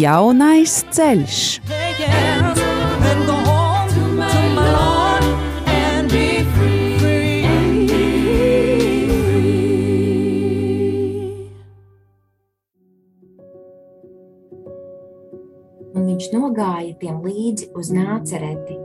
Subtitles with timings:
[0.00, 1.38] Jaunais ceļš.
[15.90, 18.78] Un viņš nogāja tiem līdzi uz nācereti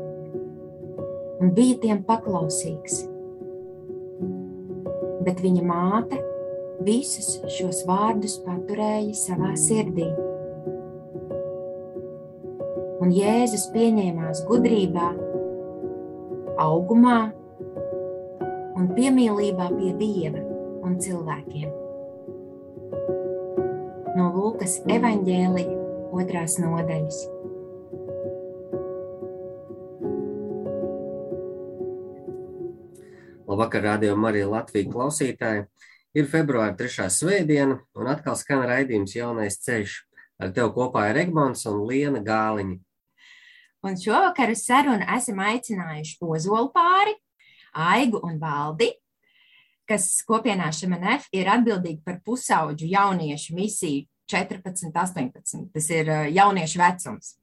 [1.39, 3.05] un bija tiem paklausīgs.
[5.23, 6.19] Bet viņa māte
[6.83, 10.11] visus šos vārdus paturēja savā sirdī.
[13.05, 15.11] Un Jēzus pieņēmās gudrībā,
[16.57, 17.17] augumā
[18.73, 20.39] un piemīlībā pie Dieva
[20.81, 21.67] un cilvēkiem.
[24.17, 25.75] No Lūkas evaņģēlija
[26.17, 27.19] otrās nodaļas.
[33.45, 35.67] Labvakar, radio Marija Latvija klausītāji.
[36.17, 37.05] Ir februāra 3.
[37.13, 40.01] svētdiena, un atkal skan raidījums Jaunais ceļš.
[40.41, 42.81] Ar tevi kopā ir Egmons un Liena Gāliņa.
[43.85, 47.13] Un šovakar uz sarunu esam aicinājuši Ozolu pāri,
[47.77, 48.87] Aigu un Valdi,
[49.85, 55.67] kas kopienā Šemenef ir atbildīgi par pusauģu jauniešu misiju 14, 18.
[55.75, 57.35] Tas ir eh, jauniešu vecums.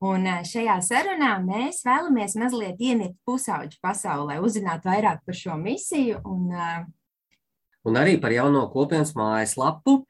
[0.00, 6.22] Un eh, šajā sarunā mēs vēlamies mazliet ieniet pusauģu pasaulē, uzzināt vairāk par šo misiju
[6.24, 6.82] un, eh,
[7.84, 10.00] un arī par jauno kopienas mājaslapu.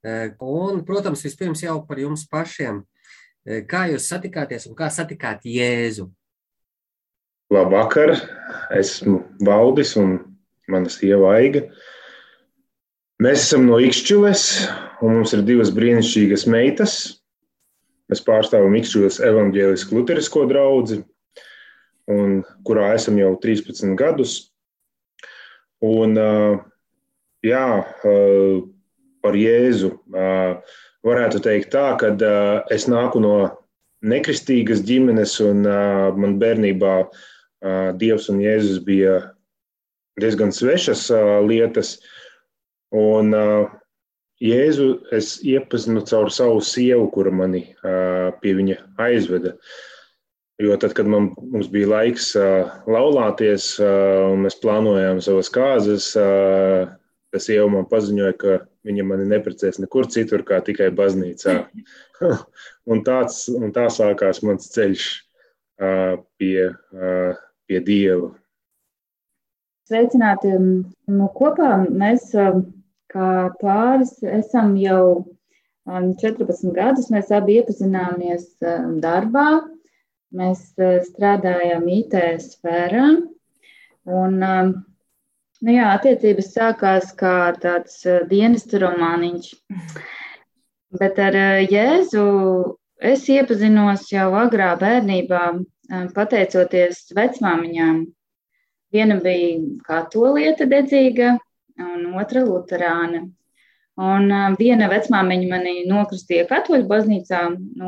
[0.00, 2.78] Un, protams, vispirms jau par jums pašiem.
[3.40, 6.10] Kā jūs satikāties un kā satikāt Jēzu?
[7.50, 8.12] Labvakar,
[8.76, 10.18] esmu Valdis un
[10.70, 11.64] mana sieva Aiga.
[13.20, 14.44] Mēs esam no Ikšķiles,
[15.00, 16.94] un mums ir divas brīnišķīgas meitas.
[18.12, 21.00] Mēs pārstāvam Ikšķiles evaņģēlisku luterisko draugu,
[22.68, 24.36] kurā esam jau 13 gadus.
[25.80, 26.16] Un,
[27.44, 27.66] jā,
[29.24, 29.94] par Jēzu
[31.06, 32.12] varētu teikt tā, ka
[32.72, 33.34] es nāku no
[34.00, 35.66] nekristīgas ģimenes, un
[36.20, 36.94] man bērnībā
[38.00, 39.18] Dievs un Jēzus bija
[40.20, 41.08] diezgan svešas
[41.44, 41.98] lietas.
[42.96, 43.34] Un
[44.40, 47.66] Jēzu es iepazinu caur savu sievu, kura mani
[48.40, 49.54] pie viņa aizveda.
[50.60, 52.32] Jo tad, kad man, mums bija laiks
[52.88, 60.08] laulāties, un mēs plānojām savas kāzas, tas sieva man paziņoja, ka viņa mani neprecēs nekur
[60.12, 61.56] citur, kā tikai baznīcā.
[62.90, 65.08] un, tāds, un tā sākās mans ceļš
[66.40, 66.70] pie,
[67.66, 68.30] pie Dieva.
[69.90, 70.52] Sveicināti!
[71.10, 72.30] Nu, kopā mēs
[73.10, 75.24] kā pāris esam jau
[75.90, 77.10] 14 gadus.
[77.10, 78.46] Mēs abi iepazināmies
[79.02, 79.48] darbā.
[80.30, 80.62] Mēs
[81.08, 82.14] strādājam IT
[82.44, 83.08] sfērā.
[84.10, 84.36] Un,
[85.64, 88.00] nu jā, attiecības sākās kā tāds
[88.30, 89.50] dienestu romāniņš.
[91.00, 91.36] Bet ar
[91.70, 92.24] Jēzu
[93.00, 95.42] es iepazinos jau agrā bērnībā,
[96.16, 98.00] pateicoties vecmāmiņām.
[98.90, 101.36] Viena bija katolieta dedzīga,
[101.80, 103.28] un otra luterāna.
[104.00, 107.40] Un viena vecmāmiņa mani nokristīja katoļu baznīcā,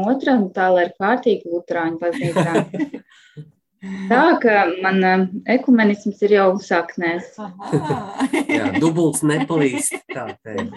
[0.05, 2.55] otra tālāk kārtīgi luterāņu baznīcā.
[3.83, 7.33] Tā ka man uh, ekumenisms ir jau saknēs.
[8.47, 10.77] Jā, dubults nepalīdz, tā teikt.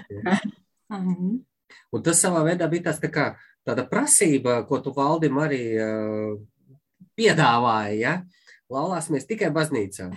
[0.89, 3.27] Un tas savā veidā bija tāds, tā kā,
[3.65, 6.33] tāda prasība, ko tu valdim arī uh,
[7.19, 8.17] piedāvāji, ja?
[8.73, 10.09] Laulāsimies tikai baznīcā.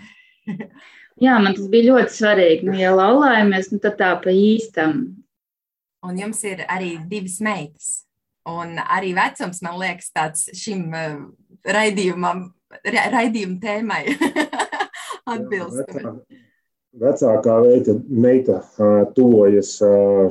[1.18, 2.68] Jā, man tas bija ļoti svarīgi.
[2.70, 5.00] Nu, ja laulājamies, nu, tad tā pa īstam.
[6.06, 7.88] Un jums ir arī divas meitas.
[8.48, 11.18] Un arī vecums, man liekas, tāds šim uh,
[11.68, 14.02] raidījumam, ra raidījuma tēmai
[15.34, 15.96] atbilst.
[16.98, 18.62] Vecākā veida meita
[19.14, 19.74] tuvojas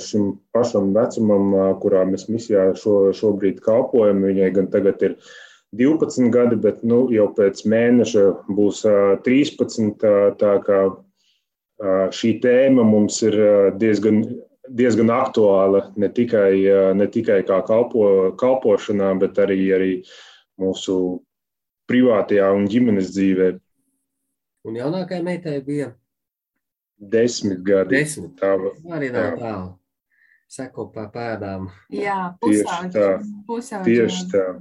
[0.03, 1.51] šim pašam vecumam,
[1.83, 4.23] kurā mēs misijā šo, šobrīd kalpojam.
[4.25, 5.15] Viņai gan tagad ir
[5.77, 8.25] 12 gadi, bet nu, jau pēc mēneša
[8.57, 8.81] būs
[9.27, 10.07] 13.
[10.41, 10.81] Tā kā
[12.17, 13.37] šī tēma mums ir
[13.77, 14.23] diezgan,
[14.67, 16.51] diezgan aktuāla ne tikai,
[16.97, 19.93] ne tikai kā kalpo, kalpošanā, bet arī, arī
[20.59, 20.97] mūsu
[21.89, 23.49] privātajā un ģimenes dzīvē.
[24.67, 25.91] Un jaunākajai meitai bija
[26.97, 27.99] desmit gadi.
[28.01, 28.33] Desmit.
[28.39, 28.55] Tā
[28.97, 29.75] arī nav tālu.
[30.51, 31.67] seko pa pēdām.
[31.91, 34.13] Jā, pusauģi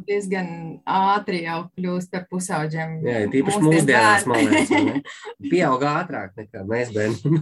[0.08, 0.49] diezgan
[0.82, 2.96] ātri jau kļūst par pusauģiem.
[3.06, 5.05] Jā, tīpaši mūsdienās, man liekas,
[5.52, 7.37] pieaug ātrāk nekā mēs bērni.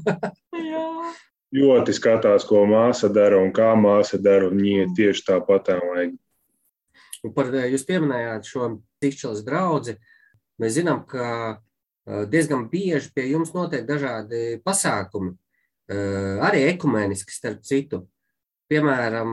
[1.55, 6.15] ļoti skatās, ko māsa dara un kā māsa dara, un viņa tieši tāpat tā vajag.
[7.25, 8.69] Un par, eh, jūs pieminējāt šo
[9.03, 9.97] tikšķeles draudzi.
[10.61, 11.27] Mēs zinām, ka
[12.07, 15.33] eh, diezgan bieži pie jums notiek dažādi pasākumi,
[15.89, 18.05] eh, arī ekumēniski, starp citu.
[18.69, 19.33] Piemēram,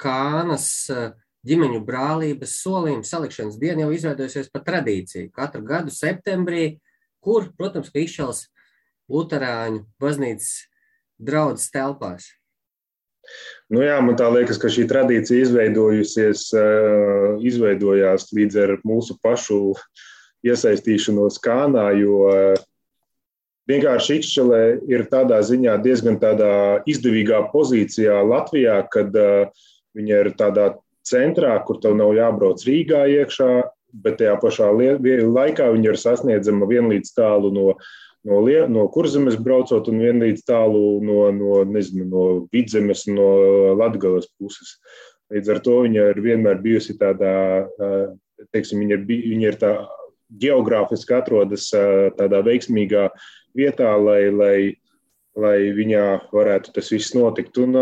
[0.00, 0.66] Kānas
[1.44, 5.30] ģimeņu brālības solījuma salikšanas diena jau izveidojusies par tradīciju.
[5.32, 6.80] Katru gadu septembrī,
[7.20, 8.46] kur, protams, ka izšķels
[9.12, 10.64] Luterāņu baznīcas
[11.20, 12.30] draudzes telpās.
[13.72, 19.74] Nu jā, man liekas, ka šī tradīcija izveidojusies, eh, izveidojās līdz ar mūsu pašu
[20.44, 22.60] iesaistīšanos Kānā, jo eh,
[23.70, 24.62] vienkārši Ikšķelē
[24.92, 29.48] ir tādā ziņā diezgan tādā izdevīgā pozīcijā Latvijā, kad eh,
[29.96, 30.74] viņa ir tādā
[31.04, 33.50] centrā, kur tev nav jābrauc Rīgā iekšā,
[34.04, 37.66] bet tajā pašā laikā viņa ir sasniedzama vienlīdz tālu no
[38.28, 38.40] no,
[38.72, 42.24] no kurzemes braucot un vienlīdz tālu no, no, nezinu, no
[42.54, 43.28] vidzemes, no
[43.78, 44.78] latgales puses.
[45.32, 47.64] Līdz ar to viņa ir vienmēr bijusi tādā,
[48.52, 49.72] teiksim, viņa ir, viņa ir tā
[50.40, 51.70] geogrāfiski atrodas
[52.18, 53.08] tādā veiksmīgā
[53.56, 54.58] vietā, lai, lai,
[55.38, 56.04] lai viņā
[56.34, 57.58] varētu tas viss notikt.
[57.62, 57.78] Un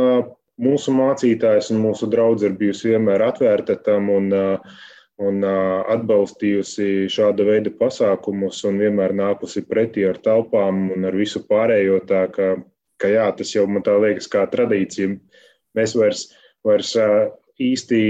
[0.63, 4.81] mūsu mācītājs un mūsu draugs ir bijusi vienmēr atvērta tam un uh,
[5.23, 12.01] un atbalstījusi šāda veida pasākumus un vienmēr nākusi pretī ar telpām un ar visu pārējo.
[12.09, 12.55] Tā ka,
[12.99, 15.15] ka jā, tas jau man tā liekas kā tradīcija.
[15.79, 16.27] Mēs vairs,
[16.67, 16.97] vairs
[17.63, 18.03] īsti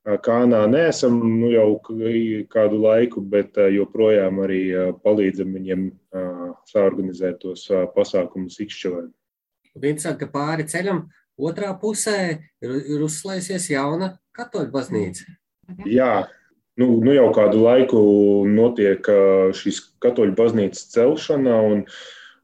[0.00, 1.76] Kānā neesam nu, jau
[2.48, 4.62] kādu laiku, bet joprojām arī
[5.04, 5.90] palīdzam viņiem
[6.70, 9.02] saorganizēt tos pasākumus Ikšķelē.
[9.76, 11.04] Interesanti, ka pāri ceļam
[11.36, 15.28] otrā pusē ir, ir uzslēdzies jauna katoļu baznīca.
[15.88, 16.12] Jā,
[16.80, 18.00] nu, nu jau kādu laiku
[18.48, 19.06] notiek
[19.56, 21.84] šīs katoļu baznīcas celšana, un,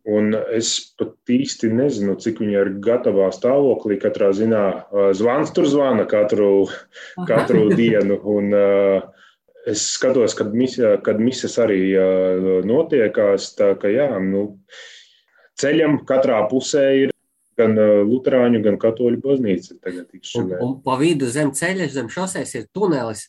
[0.06, 3.98] un es pat īsti nezinu, cik viņi ir gatavā stāvoklī.
[4.02, 4.64] Katrā ziņā
[5.18, 6.68] zvans tur zvana katru,
[7.28, 8.20] katru dienu.
[8.36, 8.56] Un,
[9.66, 11.80] Es skatos, kad, mis, kad mises arī
[12.62, 13.48] notiekās.
[13.58, 14.44] Tā ka jā, nu,
[15.58, 17.15] ceļam katrā pusē ir
[17.58, 19.78] gan Lutāņu, gan Katoļu baznīca.
[20.40, 23.26] Un, un pa vidu zem ceļa, zem šoseis ir tunelis.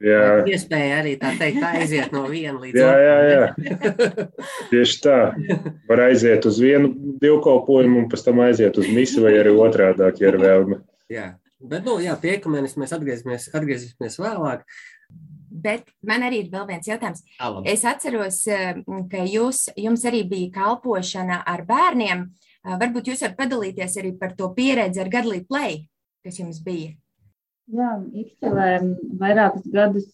[0.00, 0.40] Jā.
[0.48, 4.28] Iespēja arī tā teikt, aiziet no viena līdz jā, jā, jā.
[4.70, 5.16] Tieši tā.
[5.90, 10.32] Var aiziet uz vienu dievkalpojumu un pēc tam aiziet uz misiju vai arī otrādāk, ja
[10.32, 10.80] ir vēlme.
[11.12, 11.26] Jā,
[11.60, 14.64] bet, nu, jā, pie ekumenis mēs atgriezīsimies, atgriezīsimies vēlāk.
[15.50, 17.20] Bet man arī ir vēl viens jautājums.
[17.42, 17.68] Alam.
[17.68, 18.40] Es atceros,
[19.12, 22.30] ka jūs, jums arī bija kalpošana ar bērniem.
[22.64, 25.86] Varbūt jūs varat padalīties arī par to pieredzi ar Gadlī Play,
[26.24, 26.92] kas jums bija.
[27.70, 28.70] Jā, Ikselē
[29.20, 30.08] vairākus gadus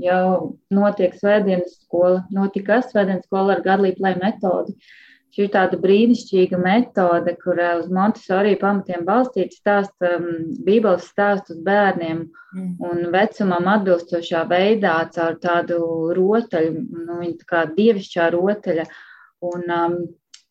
[0.00, 2.22] jau notiek svētdienas skola.
[2.32, 4.72] Notika svētdienas skola ar Gadlību play metodu.
[5.36, 10.30] Šī ir tāda brīnišķīga metode, kur uz Montesori pamatiem balstīts stāst um,
[10.64, 12.70] bībeles stāstus bērniem mm.
[12.88, 15.82] un vecumam atbilstošā veidā caur tādu
[16.16, 18.88] rotaļu, nu, viņa tā kā dievišķā rotaļa.
[19.44, 19.98] Un, um,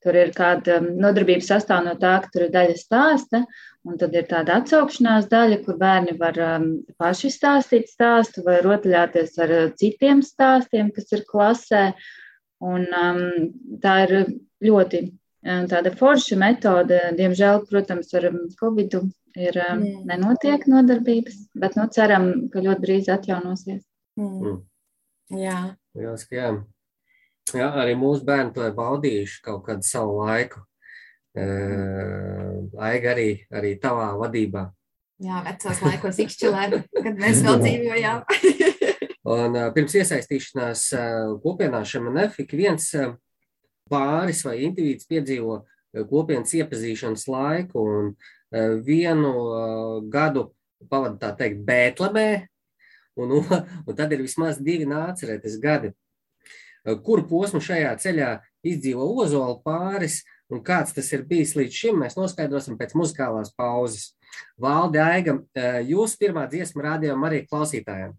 [0.05, 3.41] tur ir kāda nodarbība sastāv no tā, ka tur ir daļa stāsta,
[3.85, 6.67] un tad ir tāda atsaukšanās daļa, kur bērni var um,
[7.01, 11.87] paši stāstīt stāstu vai rotaļāties ar citiem stāstiem, kas ir klasē.
[12.65, 13.49] Un, um,
[13.83, 14.13] tā ir
[14.63, 17.01] ļoti um, tāda forša metode.
[17.17, 18.29] Diemžēl, protams, ar
[18.61, 18.95] Covid
[19.35, 23.83] ir um, nenotiek nodarbības, bet nu, ceram, ka ļoti drīz atjaunosies.
[24.21, 24.61] Mm.
[25.35, 25.59] Jā.
[25.97, 26.53] Jā, jā.
[27.53, 30.63] Jā, arī mūsu bērni to ir baudījuši kaut kādu savu laiku.
[31.35, 34.63] Aiga arī, arī tavā vadībā.
[35.23, 36.63] Jā, vecos laikos ikšķilē,
[36.95, 38.23] kad mēs vēl dzīvojām.
[39.35, 40.87] Un pirms iesaistīšanās
[41.43, 42.89] kopienā šemanef ik viens
[43.89, 45.61] pāris vai individs piedzīvo
[46.09, 48.11] kopienas iepazīšanas laiku un
[48.85, 49.31] vienu
[50.13, 50.49] gadu
[50.89, 52.29] pavada tā teikt Bētlemē,
[53.17, 55.93] un, un tad ir vismaz divi nācerētas gadi
[57.05, 58.31] kuru posmu šajā ceļā
[58.65, 60.21] izdzīvo ozola pāris
[60.53, 64.13] un kāds tas ir bijis līdz šim, mēs noskaidrosim pēc muzikālās pauzes.
[64.61, 65.39] Valdi Aiga,
[65.87, 68.13] jūs pirmā dziesma rādījām arī klausītājiem.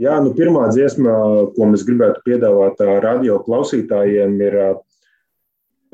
[0.00, 1.12] Jā, nu pirmā dziesma,
[1.54, 4.56] ko mēs gribētu piedāvāt radio klausītājiem, ir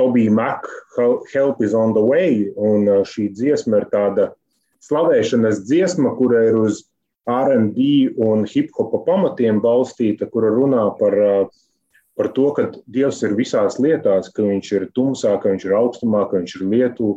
[0.01, 0.69] Tobija Mak,
[1.35, 2.47] Help is on the way.
[2.57, 4.31] Un šī dziesma ir tāda
[4.87, 6.87] slavēšanas dziesma, kura ir uz
[7.29, 11.61] R&B un hip hopa pamatiem balstīta, kura runā par uh,
[12.21, 16.29] par to, ka Dievs ir visās lietās, ka Viņš ir tumsā, ka Viņš ir augstumā,
[16.29, 17.15] ka Viņš ir lietu,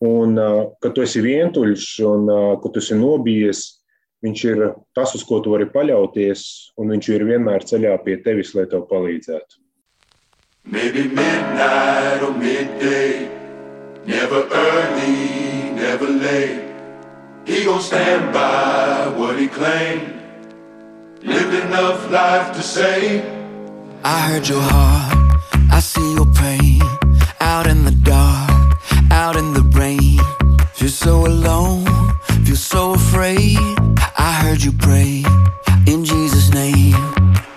[0.00, 0.38] Un,
[0.80, 2.30] kad tu esi vientuļš un
[2.62, 3.58] kad tu esi nobijies,
[4.24, 4.62] viņš ir
[4.96, 6.44] tas, uz ko tu vari paļauties,
[6.80, 9.60] un viņš ir vienmēr ceļā pie tevis, lai tev palīdzētu.
[10.64, 13.28] Maybe midnight or midday,
[14.06, 16.64] never early, never late.
[17.44, 20.16] He gon' stand by what he claimed.
[21.22, 23.39] Lived enough life to say.
[24.02, 26.80] I heard your heart, I see your pain.
[27.40, 28.78] Out in the dark,
[29.10, 30.18] out in the rain.
[30.72, 31.84] Feel so alone,
[32.44, 33.58] feel so afraid.
[34.16, 35.24] I heard you pray
[35.86, 36.96] in Jesus' name.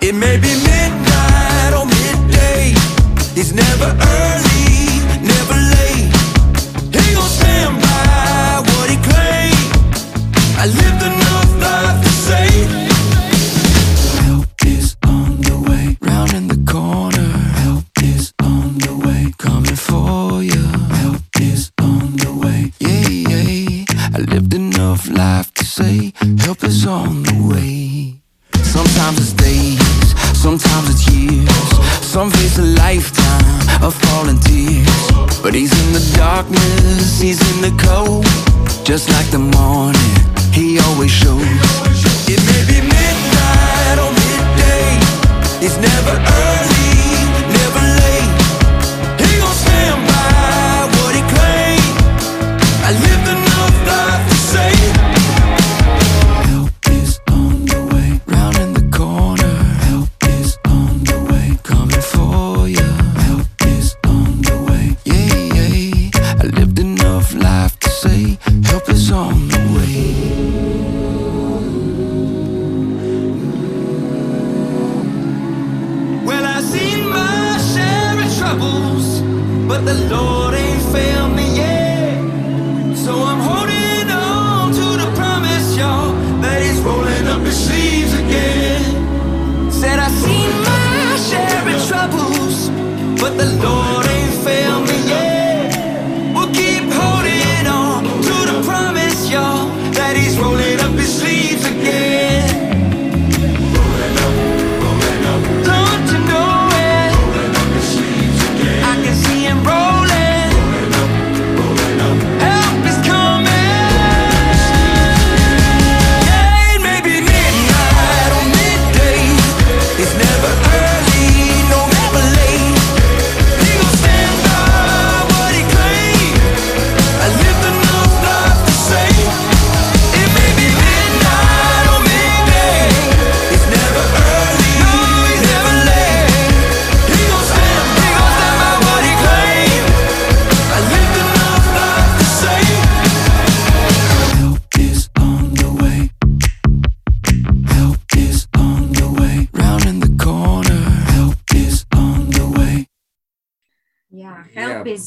[0.02, 2.74] It may be midnight or midday.
[3.40, 6.12] It's never early, never late.
[6.92, 9.72] He gon' stand by what he claimed.
[10.60, 11.23] I lived enough
[26.66, 28.20] is on the way.
[28.62, 29.78] Sometimes it's days,
[30.36, 31.48] sometimes it's years.
[32.00, 35.42] Some face a lifetime of falling tears.
[35.42, 38.24] But he's in the darkness, he's in the cold.
[38.84, 40.14] Just like the morning,
[40.52, 41.42] he always shows.
[42.28, 44.88] It may be midnight or midday,
[45.64, 46.73] it's never early,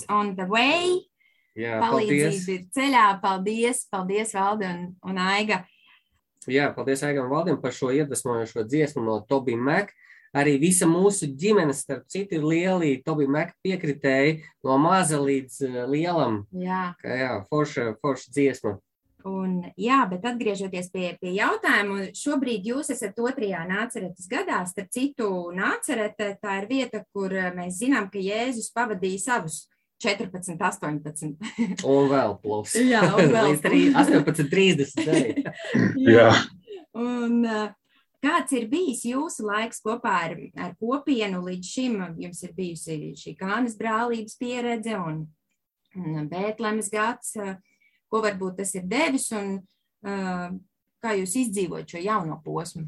[0.10, 1.08] on the way.
[1.58, 2.12] Jā, paldies.
[2.12, 3.06] Palīdzība ir ceļā.
[3.22, 5.64] Paldies, paldies, Valde un, un Aiga.
[6.48, 9.96] Jā, paldies Aigam Valdim par šo iedvesmojošo dziesmu no Tobija Mek.
[10.38, 15.80] Arī visa mūsu ģimene, starp citu, ir lieli Tobija Mek piekritēji no maza līdz eh,
[15.90, 16.44] lielam.
[16.54, 16.92] Jā.
[17.02, 18.76] Kā, jā, forša, forša dziesma.
[19.28, 24.62] Un, jā, bet atgriežoties pie, pie jautājuma, šobrīd jūs esat otrajā nāceretes gadā.
[24.70, 29.66] Starp citu, nācerete tā ir vieta, kur eh, mēs zinām, ka Jēzus pavadīja savus
[30.04, 31.32] 14, 18.
[31.88, 32.76] Un vēl plus.
[32.94, 35.08] Jā, un vēl līdz trī- 18.30.
[35.10, 35.32] arī.
[36.18, 36.30] Jā.
[36.98, 37.72] Un, uh,
[38.24, 41.98] kāds ir bijis jūsu laiks kopā ar, ar kopienu līdz šim?
[42.22, 45.24] Jums ir bijusi šī kānas brālības pieredze un,
[45.98, 47.34] un Bētlemes gads.
[47.42, 47.56] uh,
[48.08, 50.46] Ko varbūt tas ir devis un uh,
[51.04, 52.86] kā jūs izdzīvojat šo jauno posmu?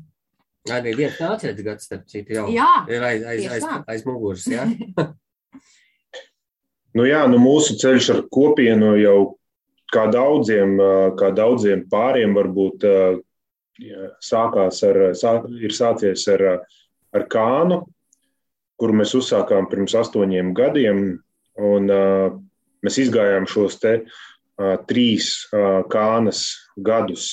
[0.72, 3.82] Arī viens nācijas gads, starp citu, jau Jā, ir aiz, aiz, aiz, tā.
[3.92, 4.46] aiz muguras.
[6.98, 9.18] Nu jā, nu mūsu ceļš ar kopienu jau
[9.94, 10.78] kā daudziem,
[11.20, 12.86] kā daudziem pāriem varbūt
[14.26, 16.46] sākās ar, sāk, ir sācies ar,
[17.16, 17.84] ar kānu,
[18.80, 21.06] kuru mēs uzsākām pirms astoņiem gadiem.
[21.60, 21.92] Un,
[22.86, 23.96] mēs izgājām šos te
[24.90, 25.32] trīs
[25.92, 26.44] kānas
[26.78, 27.32] gadus.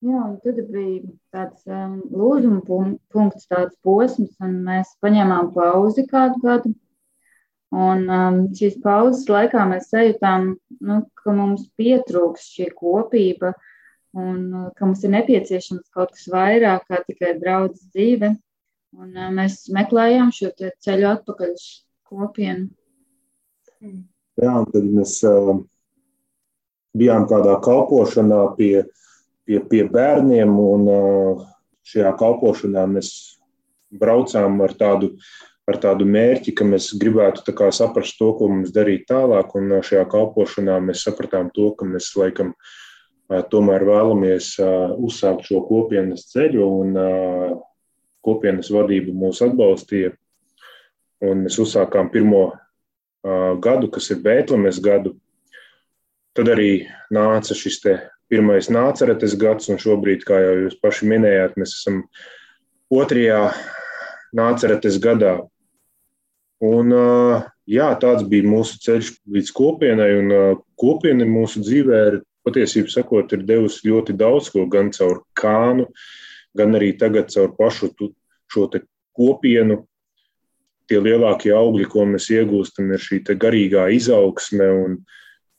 [0.00, 6.06] Jā, un tad bija tāds um, lūzuma pun- punkts, tāds posms, un mēs paņēmām pauzi
[6.08, 6.72] kādu gadu.
[7.70, 10.48] Un um, šīs pauzes laikā mēs sajūtām,
[10.82, 13.52] nu, ka mums pietrūks šī kopība
[14.18, 18.32] un uh, ka mums ir nepieciešams kaut kas vairāk kā tikai draudzes dzīve.
[18.98, 21.66] Un uh, mēs meklējām šo ceļu atpakaļ uz
[22.10, 22.72] kopienu.
[24.40, 25.54] Jā, un tad mēs uh,
[26.98, 28.82] bijām kādā kalpošanā pie,
[29.46, 31.46] pie, pie bērniem, un uh,
[31.86, 33.12] šajā kalpošanā mēs
[33.90, 35.14] braucām ar tādu,
[35.70, 39.54] ar tādu mērķi, ka mēs gribētu saprast to, ko mums darīt tālāk.
[39.56, 42.54] Un šajā kalpošanā mēs sapratām to, ka mēs laikam
[43.50, 44.56] tomēr vēlamies
[44.98, 46.98] uzsākt šo kopienas ceļu, un
[48.26, 50.12] kopienas vadība mūs atbalstīja.
[51.20, 52.50] Un mēs uzsākām pirmo
[53.60, 55.14] gadu, kas ir Bēntlēmes gadu.
[56.34, 57.82] Tad arī nāca šis
[58.30, 62.04] pirmais nāceretes gads, un šobrīd, kā jau jūs paši minējāt, mēs esam
[62.94, 63.50] otrajā
[64.36, 65.40] nāceretes gadā.
[66.60, 66.92] Un,
[67.64, 70.32] jā, tāds bija mūsu ceļš līdz kopienai, un
[70.80, 75.86] kopiena mūsu dzīvē ir patiesībā sakot, ir devusi ļoti daudz ko gan caur kānu,
[76.56, 77.88] gan arī tagad caur pašu
[78.50, 78.66] šo
[79.16, 79.84] kopienu.
[80.90, 84.96] Tie lielākie augļi, ko mēs iegūstam, ir šī garīgā izaugsme un,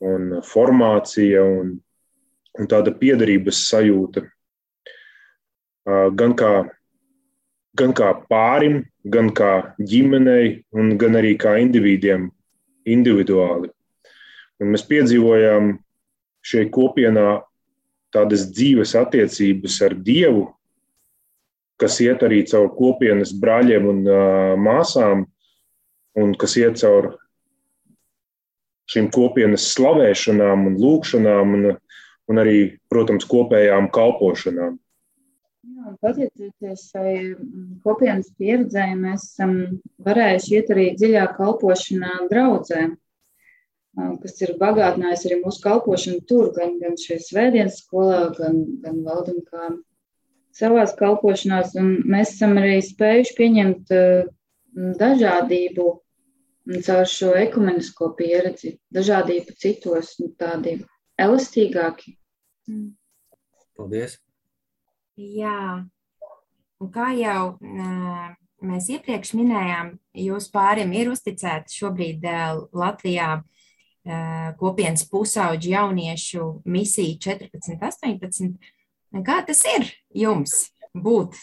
[0.03, 1.77] un formācija un,
[2.59, 4.25] un tāda piederības sajūta.
[6.19, 6.51] Gan kā
[7.77, 12.29] gan kā pārim, gan kā ģimenei, gan arī kā individiem
[12.85, 13.71] individuāli.
[14.61, 15.75] Un mēs piedzīvojām
[16.45, 17.41] šai kopienā
[18.13, 20.49] tādas dzīves attiecības ar Dievu,
[21.81, 25.25] kas iet arī caur kopienas brāļiem un uh, māsām,
[26.19, 27.15] un kas iet caur
[28.91, 31.75] šīm kopienas slavēšanām un lūgšanām, un,
[32.29, 32.57] un arī,
[32.91, 34.75] protams, kopējām kalpošanām.
[35.61, 39.51] Jā, pateicoties šai mm, kopienas pieredzē, mēs esam
[40.07, 42.85] varējuši iet arī dziļāk kalpošanā draudzē,
[44.23, 49.37] kas ir bagātinājis arī mūsu kalpošanu tur, gan, gan šajā svētdienas skolā, gan, gan valdam
[49.51, 49.69] kā
[50.57, 51.75] savās kalpošanās.
[51.77, 53.93] Un mēs esam arī spējuši pieņemt
[55.03, 55.87] dažādību
[56.87, 60.79] caur šo ekumenisko pieredzi, dažādību citos, tādi
[61.21, 62.17] elastīgāki.
[63.77, 64.17] Paldies!
[65.19, 65.83] Jā,
[66.79, 67.57] un kā jau
[68.63, 72.23] mēs iepriekš minējām, jūs pāriem ir uzticēta šobrīd
[72.71, 73.41] Latvijā
[74.57, 78.55] kopienas pusauģu jauniešu misija 14, 18.
[79.27, 81.35] Kā tas ir jums būt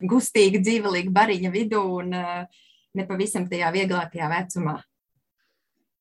[0.00, 2.16] gustīga, dzīvelīga bariņa vidū un
[2.96, 4.78] nepavisam tajā vieglākajā vecumā?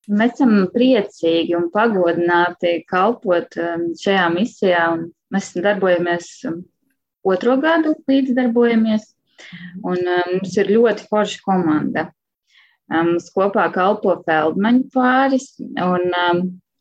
[0.09, 3.59] Mēs esam priecīgi un pagodināti kalpot
[3.99, 4.85] šajā misijā,
[5.29, 6.31] mēs darbojamies
[7.33, 9.09] otro gadu līdzdarbojamies.
[9.87, 12.09] Un um, mums ir ļoti forša komanda.
[12.89, 16.09] Um, mums kopā kalpo Feldmaņu pāris un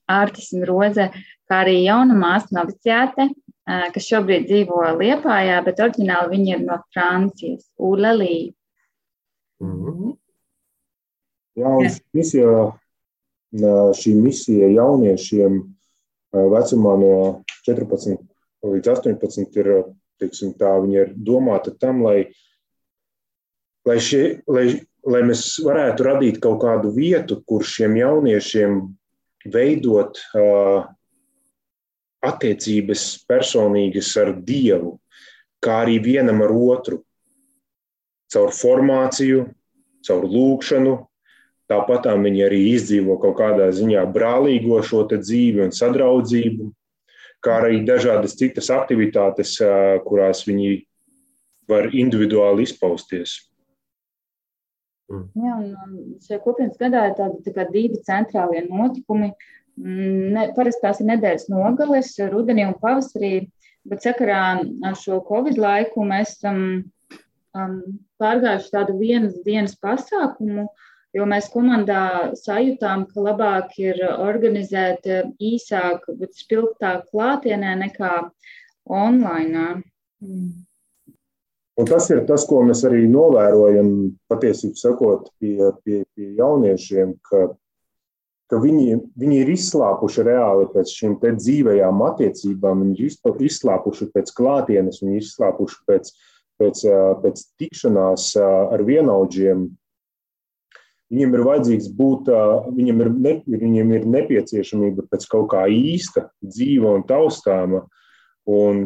[0.09, 1.11] Ārtis un Roze,
[1.49, 3.29] kā arī jauna māsa noviciāte,
[3.93, 8.55] kas šobrīd dzīvo Liepājā, bet oriģināli viņa ir no Francijas, Ulelī.
[9.61, 10.17] Mm -hmm.
[11.59, 12.73] Jā, un misija,
[14.01, 15.59] šī misija jauniešiem
[16.33, 17.15] vecumā no
[17.67, 18.17] 14
[18.63, 19.71] līdz 18 ir
[20.21, 22.29] teiksim, tā, viņa ir domāta tam, lai,
[23.89, 24.67] lai, šie, lai,
[25.07, 28.81] lai mēs varētu radīt kaut kādu vietu, kur šiem jauniešiem
[29.49, 30.89] veidot uh,
[32.25, 34.97] attiecības personīgas ar Dievu,
[35.63, 37.03] kā arī vienam ar otru.
[38.29, 39.47] Caur formāciju,
[40.05, 40.99] caur lūkšanu,
[41.71, 46.69] tāpat viņi arī izdzīvo kaut kādā ziņā brālīgo šo dzīvi un sadraudzību
[47.45, 49.57] kā arī dažādas citas aktivitātes,
[50.07, 50.73] kurās viņi
[51.69, 53.37] var individuāli izpausties.
[55.09, 55.29] Mm.
[55.41, 59.31] Jā, un šajā kopienas gadā ir tādi tā divi centrālie notikumi.
[59.79, 63.47] Mm, ne, parasti tās ir nedēļas nogales, rudenī un pavasarī,
[63.89, 64.43] bet sakarā
[64.85, 66.59] ar šo Covid laiku mēs esam
[67.55, 67.79] um,
[68.21, 75.07] pārgājuši tādu vienas dienas pasākumu, uh, jo mēs komandā sajūtām, ka labāk ir organizēt
[75.41, 78.15] īsāk, bet spilgtāk klātienē nekā
[78.89, 79.83] online.
[80.25, 80.51] Mm.
[81.79, 87.45] Un tas ir tas, ko mēs arī novērojam, patiesībā sakot, pie, pie, pie jauniešiem, ka,
[88.51, 94.99] ka viņi, viņi ir izslāpuši reāli pēc šīm dzīvajām attiecībām, viņi ir izslāpuši pēc klātienes,
[95.05, 96.11] viņi ir izslāpuši pēc,
[96.59, 96.83] pēc,
[97.23, 99.69] pēc tikšanās ar vienaudžiem,
[101.09, 102.29] Viņam ir vajadzīgs būt,
[102.77, 107.87] viņam ir, ne, viņam ir nepieciešamība pēc kaut kā īsta, dzīva un taustāma.
[108.49, 108.83] Un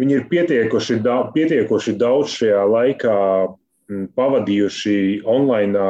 [0.00, 3.16] viņi ir pietiekoši, daudz, pietiekoši daudz šajā laikā
[4.18, 5.88] pavadījuši online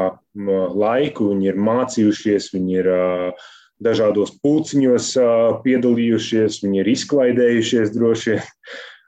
[0.77, 2.91] laiku, viņi ir mācījušies, viņi ir
[3.83, 5.11] dažādos pūciņos
[5.65, 8.47] piedalījušies, viņi ir izklaidējušies droši vien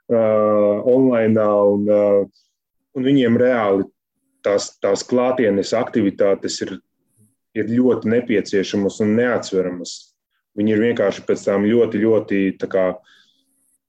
[0.09, 1.37] online,
[1.73, 1.87] un,
[2.97, 3.85] un viņiem reāli
[4.45, 6.77] tās, tās klātienes aktivitātes ir
[7.57, 9.95] ir ļoti nepieciešamas un neatsveramas.
[10.57, 12.91] Viņi ir vienkārši pēc tam ļoti, ļoti kā,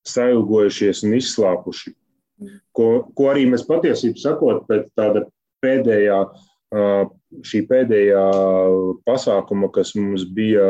[0.09, 1.93] sailgojušies un izslāpuši.
[2.77, 2.87] Ko,
[3.17, 5.27] ko arī mēs patiesībā sakot, pēc tāda
[5.65, 6.21] pēdējā,
[7.51, 8.25] šī pēdējā
[9.09, 10.67] pasākuma, kas mums bija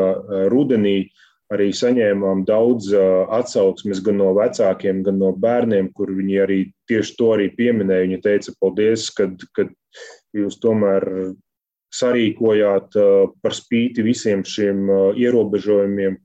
[0.51, 1.11] rudenī,
[1.51, 6.59] arī saņēmām daudz atsauksmes gan no vecākiem, gan no bērniem, kur viņi arī
[6.89, 8.07] tieši to arī pieminēja.
[8.07, 9.73] Viņi teica, paldies, kad, kad
[10.37, 11.05] jūs tomēr
[11.91, 12.95] sarīkojāt
[13.43, 14.85] par spīti visiem šiem
[15.19, 16.17] ierobežojumiem.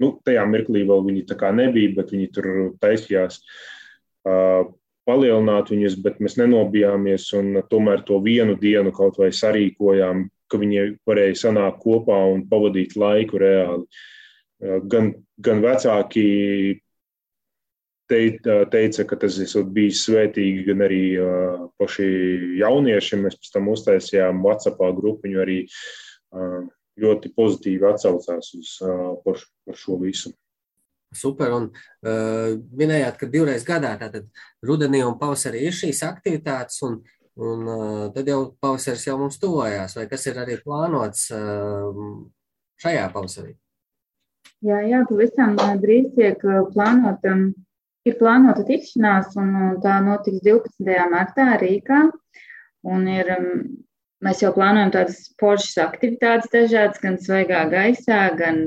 [0.00, 2.46] Nu, tajā mirklī vēl viņi tā kā nebija, bet viņi tur
[2.80, 3.42] taisījās
[4.24, 10.86] palielināt viņus, bet mēs nenobijāmies un tomēr to vienu dienu kaut vai sarīkojām, ka viņi
[11.08, 13.84] varēja sanākt kopā un pavadīt laiku reāli.
[14.60, 16.24] Gan, gan vecāki
[18.10, 21.04] teica, ka tas ir bijis svētīgi, gan arī
[21.80, 22.08] paši
[22.60, 23.22] jaunieši.
[23.22, 25.62] Mēs pēc tam uztaisījām WhatsApp grupiņu arī
[27.00, 28.76] ļoti pozitīvi atsaucās uz
[29.24, 30.34] par, par šo visu.
[31.10, 31.64] Super, un
[32.06, 34.28] uh, minējāt, ka divreiz gadā, tātad
[34.62, 37.00] rudenī un pavasarī ir šīs aktivitātes, un,
[37.34, 41.98] un uh, tad jau pavasaris jau mums tuvojās, vai kas ir arī plānots uh,
[42.84, 43.56] šajā pavasarī?
[44.60, 46.42] Jā, jā, pavisam drīz tiek
[46.74, 47.36] plānota,
[48.04, 50.98] ir plānota tikšanās, un tā notiks 12.
[51.12, 52.02] martā Rīgā,
[52.84, 53.48] un ir um,
[54.20, 58.58] Mēs jau plānojam tādas poršas aktivitātes dažādas, gan svaigā gaisā, gan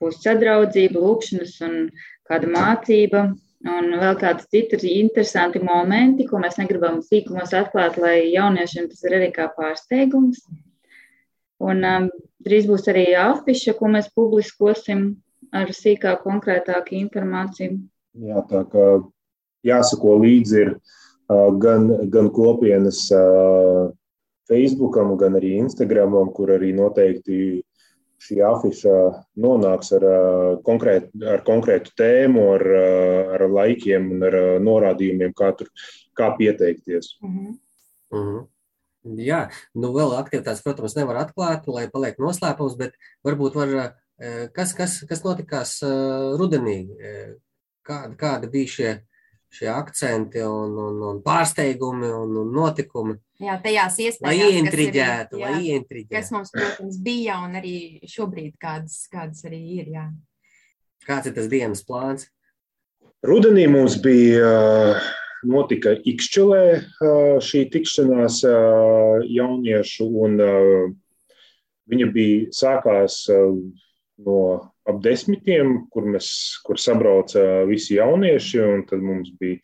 [0.00, 1.74] būs sadraudzība, lūkšanas un
[2.28, 3.26] kāda mācība.
[3.64, 9.16] Un vēl kādi citi interesanti momenti, ko mēs negribam sīkumos atklāt, lai jauniešiem tas ir
[9.16, 10.42] arī kā pārsteigums.
[11.64, 12.08] Un um,
[12.44, 15.06] drīz būs arī afiša, ko mēs publiskosim
[15.54, 17.78] ar sīkāku, konkrētāku informāciju.
[18.24, 18.86] Jā, tā kā
[19.66, 20.72] jāsako līdzi ir
[21.62, 23.06] gan, gan kopienas
[24.48, 27.62] Facebookam, gan arī Instagramam, kur arī noteikti
[28.24, 28.94] šī afiša
[29.40, 30.06] nonāks ar,
[30.64, 32.64] konkrēt, ar konkrētu tēmu, ar,
[33.36, 35.70] ar laikiem un ar norādījumiem, kā, tur,
[36.16, 37.16] kā pieteikties.
[37.22, 37.54] Mm -hmm.
[38.14, 38.46] Mm -hmm.
[39.20, 43.94] Jā, nu vēl aktivitātes, protams, nevar atklāt, lai paliek noslēpums, bet varbūt var,
[44.54, 45.78] kas, kas, kas notikās
[46.38, 46.78] rudenī,
[47.86, 48.92] kāda, kāda bija šie,
[49.54, 53.16] šie akcenti un, un, un pārsteigumi un, un notikumi.
[53.42, 56.14] Jā, tajās iespējās, lai ieintriģētu, lai ieintriģētu.
[56.14, 57.76] Kas mums, protams, bija un arī
[58.10, 59.90] šobrīd kādas, kādas arī ir.
[59.96, 60.06] Jā.
[61.04, 62.30] Kāds ir tas dienas plāns?
[63.24, 64.48] Rudenī mums bija
[65.44, 66.64] notika Ikšķelē
[67.44, 68.42] šī tikšanās
[69.28, 70.38] jauniešu, un
[71.90, 73.22] viņa bija sākās
[74.22, 74.38] no
[74.86, 76.28] ap desmitiem, kur, mēs,
[76.66, 79.60] kur sabrauca visi jaunieši, un tad mums bija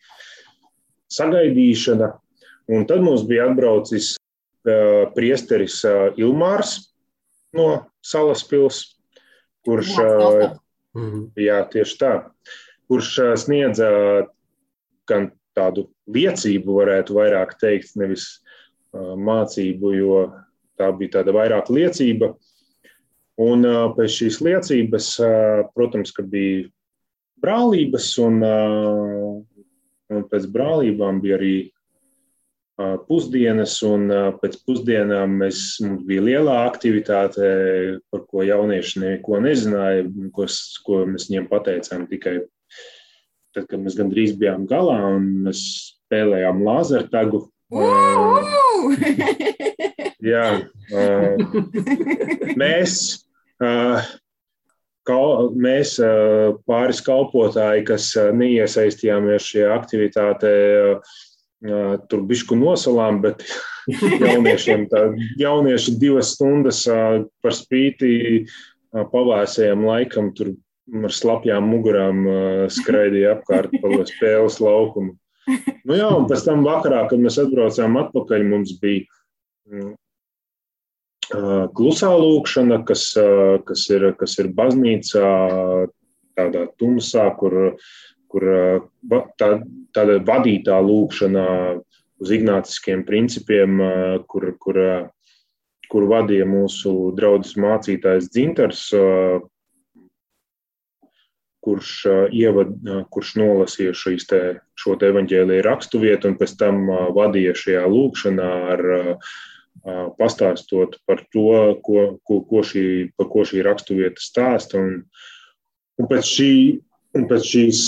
[1.11, 2.11] sagaidīšana.
[2.71, 6.77] Un tad mums bija atbraucis uh, priesteris uh, Ilmārs
[7.57, 7.67] no
[8.05, 8.83] Salaspils,
[9.67, 10.45] kurš, uh,
[11.39, 12.13] jā, tieši tā,
[12.89, 13.89] kurš uh, sniedza
[15.09, 18.29] gan tādu liecību, varētu vairāk teikt, nevis
[18.95, 20.21] uh, mācību, jo
[20.79, 22.33] tā bija tāda vairāk liecība.
[23.39, 26.65] Un uh, pēc šīs liecības, uh, protams, ka bija
[27.41, 29.67] brālības, un, uh,
[30.11, 31.55] un pēc brālībām bija arī
[33.05, 34.07] pusdienas, un
[34.41, 37.49] pēc pusdienām mēs, mums bija lielā aktivitāte,
[38.09, 40.47] par ko jaunieši neko nezināja, ko,
[40.87, 42.39] ko mēs viņiem pateicām tikai
[43.53, 47.45] tad, kad mēs gandrīz bijām galā un mēs spēlējām lāzertagu.
[47.69, 48.97] Uh,
[50.25, 50.45] jā,
[50.93, 51.41] uh,
[52.61, 52.95] mēs,
[53.63, 53.99] uh,
[55.07, 55.97] kal, mēs
[56.69, 60.55] pāris kalpotāji, kas neiesaistījāmies šajā aktivitātē,
[62.09, 63.43] tur bišku nosalām, bet
[64.25, 65.07] jauniešiem tā,
[65.41, 66.83] jaunieši divas stundas
[67.41, 68.45] par spīti
[68.91, 70.55] pavēsējam laikam tur
[71.05, 72.23] ar slapjām mugurām
[72.73, 75.15] skraidīja apkārt pa spēles laukumu.
[75.87, 79.05] Nu jā, un pēc tam vakarā, kad mēs atbraucām atpakaļ, mums bija
[81.31, 83.09] klusā lūkšana, kas,
[83.67, 85.27] kas, ir, kas ir baznīcā
[86.35, 87.73] tādā tumsā, kur
[88.31, 88.47] kur
[89.39, 89.49] tā,
[89.95, 91.45] tāda vadītā lūkšana
[92.21, 93.79] uz ignāciskiem principiem,
[94.31, 94.81] kur, kur,
[95.91, 98.85] kur vadīja mūsu draugs mācītājs Dzintars,
[101.61, 101.91] kurš,
[102.33, 102.73] ievad,
[103.13, 104.41] kurš nolasīja šīs te,
[104.79, 108.85] šo te evaņģēlīju raksturvietu un pēc tam vadīja šajā lūkšanā ar
[110.19, 111.49] pastāstot par to,
[111.85, 112.85] ko, ko, ko šī,
[113.17, 114.81] par ko šī raksturvieta stāsta.
[114.81, 115.03] Un,
[116.01, 116.53] un pēc šī
[117.17, 117.81] Un pēc šīs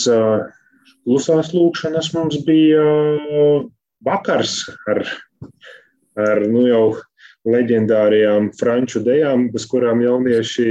[1.06, 2.84] klusās lūkšanas mums bija
[4.04, 5.00] vakars ar,
[6.20, 6.86] ar nu jau
[7.48, 10.68] leģendārajām franču dejām, bez kurām jaunieši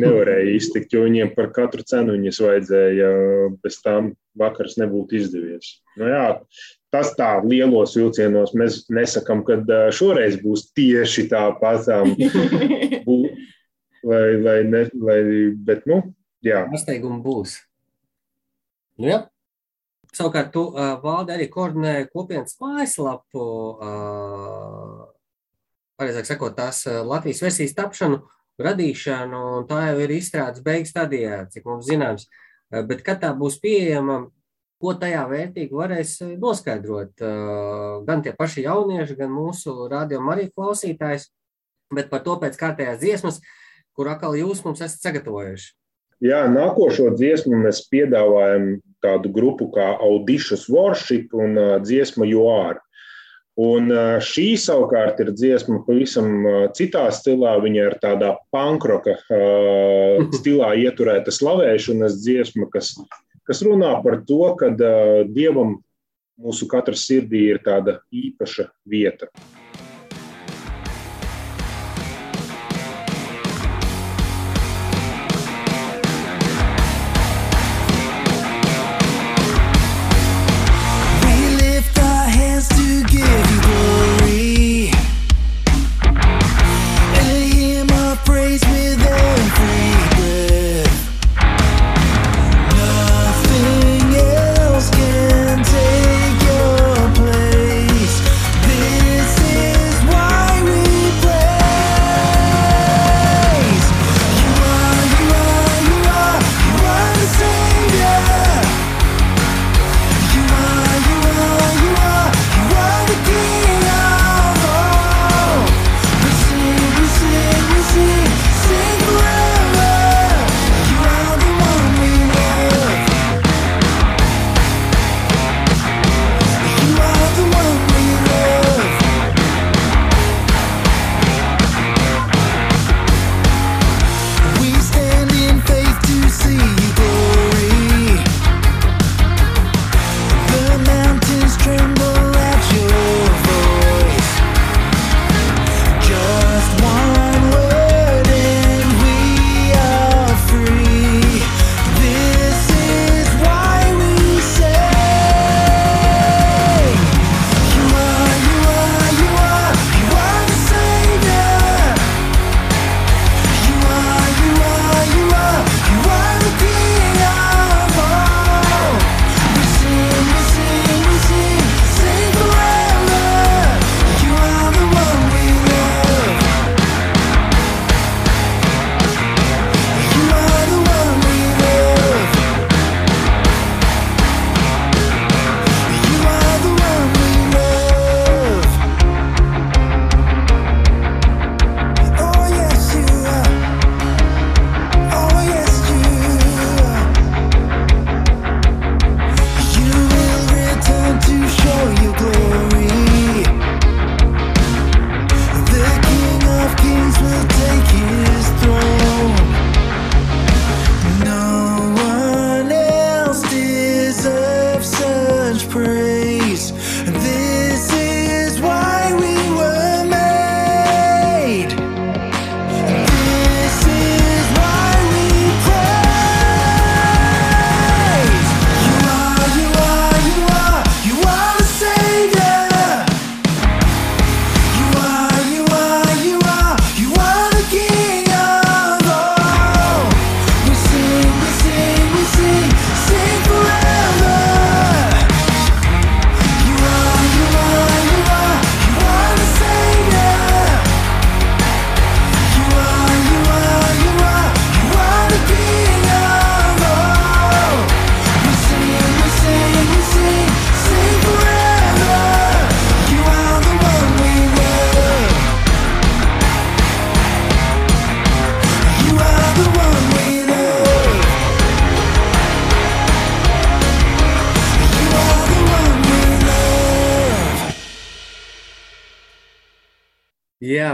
[0.00, 3.10] nevarēja iztikt, jo viņiem par katru cenu viņas vajadzēja,
[3.64, 5.74] bez tām vakars nebūtu izdevies.
[6.00, 6.24] Nu jā,
[6.94, 9.60] tas tā lielos vilcienos mēs nesakām, ka
[9.94, 12.14] šoreiz būs tieši tāpatām,
[14.08, 15.18] vai, vai ne, vai,
[15.68, 16.00] bet, nu,
[16.44, 16.64] jā.
[16.70, 17.58] Pārsteigumi būs.
[18.98, 19.20] Nu, jā.
[20.16, 23.44] Savukārt, tu uh, valde arī koordinē kopienas mājaslapu,
[23.76, 25.04] uh,
[26.00, 28.22] pareizāk sakot, tās Latvijas versijas tapšanu,
[28.58, 32.26] radīšanu, un tā jau ir izstrādes beigas stadijā, cik mums zināms.
[32.68, 34.26] Bet, kad tā būs pieejama,
[34.78, 37.24] ko tajā vērtīgi varēs noskaidrot
[38.06, 41.28] gan tie paši jaunieši, gan mūsu rādījuma arī klausītājs,
[41.94, 43.40] bet par to pēc kārtējās dziesmas,
[43.98, 45.72] kur atkal jūs mums esat sagatavojuši.
[46.24, 52.80] Jā, nākošo dziesmu mēs piedāvājam tādu grupu kā Auditions Worship un dziesma Joāra.
[53.58, 53.90] Un
[54.22, 56.44] šī savukārt ir dziesma pavisam
[56.78, 57.56] citā stilā.
[57.62, 59.16] Viņa ir tādā pankroka
[60.38, 62.92] stilā ieturēta slavēšanas dziesma, kas,
[63.48, 64.68] kas runā par to, ka
[65.32, 65.78] dievam
[66.38, 69.32] mūsu katras sirdī ir tāda īpaša vieta.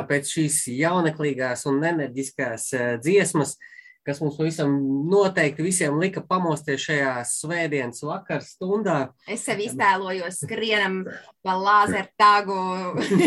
[0.08, 2.70] Pēc šīs jauneklīgās un enerģiskās
[3.04, 3.56] dziesmas
[4.04, 4.74] kas mums visam
[5.08, 8.98] noteikti visiem lika pamosties šajā svētdienas vakar stundā.
[9.30, 11.02] Es sev iztēlojos skrienam
[11.44, 12.58] pa lāzertāgu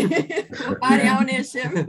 [0.90, 1.80] ar jauniešiem.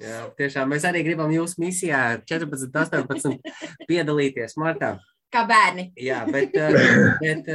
[0.00, 4.94] Jā, tiešām mēs arī gribam jūsu misijā 14, 18 piedalīties martā
[5.32, 5.90] kā bērni.
[6.00, 6.56] Jā, bet,
[7.22, 7.48] bet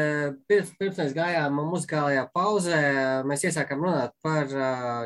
[0.50, 2.80] pirms, pirms mēs gājām muzikālajā pauzē,
[3.28, 4.50] mēs iesākām runāt par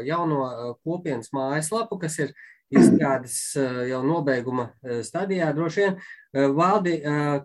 [0.05, 2.33] jauno kopienas mājaslapu, kas ir
[2.69, 3.37] izstrādes
[3.89, 4.69] jau nobeiguma
[5.05, 5.97] stadijā droši vien.
[6.53, 6.99] Valdi,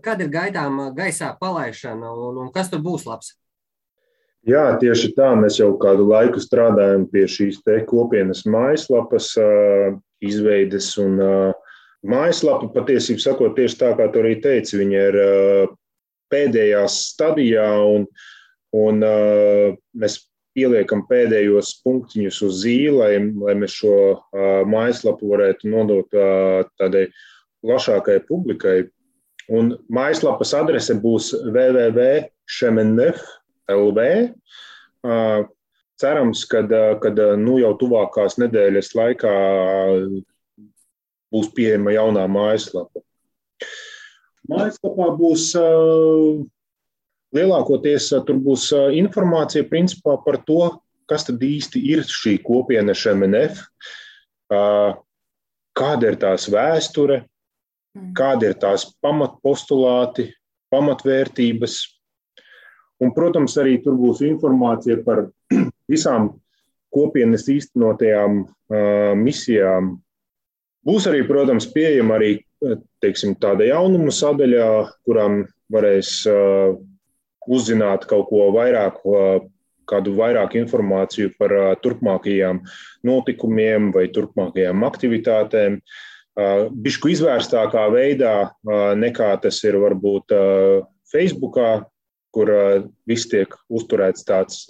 [0.04, 3.32] kad ir gaidām gaisā palaišana un, un kas tur būs labs?
[4.44, 5.30] Jā, tieši tā.
[5.40, 9.30] Mēs jau kādu laiku strādājam pie šīs kopienas mājaslapas
[10.24, 11.63] izveides un uh,
[12.04, 15.18] Mājaslapa patiesībā sakot tieši tā, kā tu arī teici, viņa ir
[16.32, 18.04] pēdējā stadijā un,
[18.76, 19.04] un
[19.96, 20.18] mēs
[20.54, 23.94] pieliekam pēdējos punktiņus uz zīlai, lai mēs šo
[24.70, 26.08] mājaslapu varētu nodot
[26.78, 27.08] tādai
[27.64, 28.84] plašākai publikai.
[29.52, 34.00] Un mājaslapas adrese būs www.šemenef.lv.
[36.00, 39.34] Cerams, ka nu, jau tuvākās nedēļas laikā
[41.34, 43.02] būs pieejama jaunā mājaslapa.
[44.50, 45.50] Mājaslapā būs
[47.34, 50.68] lielākoties tur būs informācija principā par to,
[51.10, 53.64] kas tad īsti ir šī kopiena šMNF,
[55.74, 57.24] kāda ir tās vēsture,
[57.96, 58.12] mm.
[58.16, 60.30] kādi ir tās pamatpostulāti,
[60.72, 61.80] pamatvērtības.
[63.02, 65.26] Un, protams, arī tur būs informācija par
[65.92, 66.30] visām
[66.94, 68.44] kopienas īstenotajām
[69.18, 69.96] misijām,
[70.84, 72.34] Būs arī, protams, pieejama arī
[73.04, 74.68] teiksim, tāda jaunuma sadaļā,
[75.06, 76.76] kurām varēs uh,
[77.48, 79.44] uzzināt kaut ko vairāk, uh,
[79.88, 82.62] kādu vairāk informāciju par uh, turpmākajiem
[83.04, 85.80] notikumiem vai turpmākajām aktivitātēm.
[86.34, 88.48] Bišku izvērstākā veidā
[88.98, 90.32] nekā tas ir varbūt
[91.06, 91.84] Facebookā,
[92.34, 92.50] kur
[93.06, 94.64] viss tiek uzturēts tāds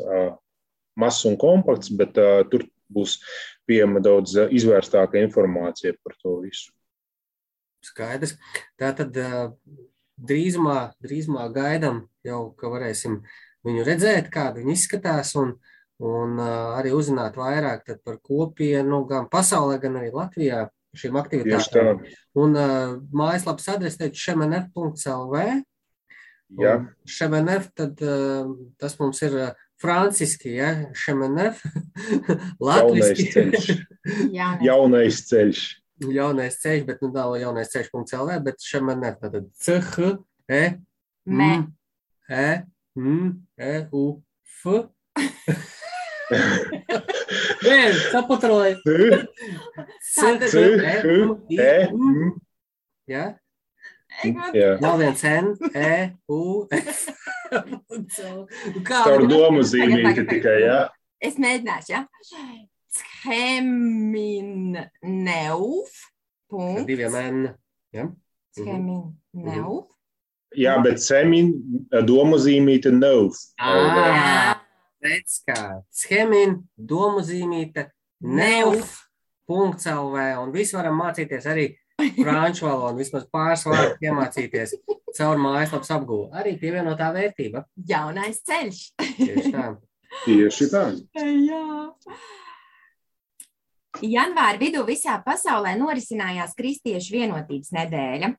[1.01, 2.21] mazs un kompakts, bet
[2.53, 3.17] tur būs
[3.69, 6.73] pieejama daudz eh, izvērstāka informācija par to visu.
[7.85, 8.37] Skaidrs.
[8.81, 9.41] Tā tad eh,
[10.17, 13.21] drīzumā, drīzumā gaidām jau, ka varēsim
[13.65, 15.57] viņu redzēt, kāda viņa izskatās, un,
[16.05, 22.03] un eh, arī uzzināt vairāk par kopienu gan pasaulē, gan arī Latvijā šīm aktivitātēm.
[22.39, 25.41] Un uh, mājaslapas adrese ir šemenef.lv.
[27.11, 31.63] Šemenef, tad uh, tas mums ir uh, Franciski, ja, Šemenef,
[32.65, 33.31] Latviski.
[33.35, 33.67] Jaunais ceļš.
[34.65, 35.63] jaunais ceļš.
[36.15, 40.15] Jaunais ceļš, bet nu nav jaunais ceļš.lv, bet Šemenef, tātad CH,
[40.51, 40.63] E,
[41.27, 41.41] M,
[42.29, 42.49] E,
[42.99, 44.05] M, E, U,
[44.45, 44.67] F.
[47.65, 47.79] Nē,
[48.11, 48.77] sapatroju.
[50.03, 51.07] C, H,
[51.53, 52.35] E, M.
[53.11, 53.25] Ja?
[54.25, 55.95] Vēl viens N, E,
[56.31, 57.09] U, F.
[58.89, 60.79] Caur domu zīmīti tikai, jā.
[61.25, 62.01] Es mēģināšu, jā.
[62.95, 64.77] Scheminneuf.
[66.55, 67.57] Ar diviem N,
[67.95, 68.05] jā.
[68.55, 69.87] Scheminneuf.
[70.55, 71.51] Jā, bet semin
[72.07, 73.35] domu zīmīte neuf.
[73.59, 74.61] Ah,
[75.03, 75.83] redz kā.
[75.91, 77.89] Schemin domu zīmīte
[78.23, 79.01] neuf.
[79.45, 80.17] Punkts LV.
[80.41, 81.67] Un visi varam mācīties arī
[81.99, 84.73] franču valodu, vismaz pāris vārdus iemācīties
[85.17, 86.31] caur mājaslapas apgūvu.
[86.37, 87.65] Arī pievienotā vērtība.
[87.89, 88.81] Jaunais ceļš.
[89.19, 89.69] Tieši tā.
[90.25, 90.87] Tieši tā.
[91.19, 91.65] Jā.
[94.03, 98.31] Janvāra vidū visā pasaulē norisinājās Kristiešu vienotības nedēļa.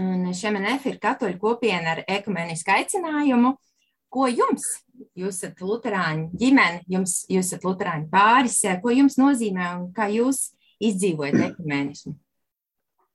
[0.00, 3.54] Un šemenef ir katoļu kopiena ar ekumenisku aicinājumu.
[4.10, 4.64] Ko jums,
[5.14, 10.48] jūs esat luterāņu ģimene, jums, jūs esat luterāņu pāris, ko jums nozīmē un kā jūs
[10.82, 12.16] izdzīvojat ekumenismu?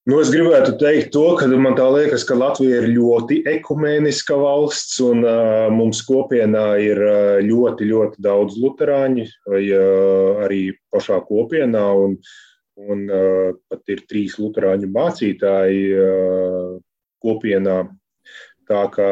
[0.05, 4.99] Nu, es gribētu teikt to, ka man tā liekas, ka Latvija ir ļoti ekumēniska valsts,
[5.01, 10.59] un uh, mums kopienā ir uh, ļoti, ļoti daudz luterāņu, vai uh, arī
[10.93, 12.13] pašā kopienā, un,
[12.85, 16.71] un uh, pat ir trīs luterāņu mācītāji uh,
[17.25, 17.81] kopienā.
[18.69, 19.11] Tā kā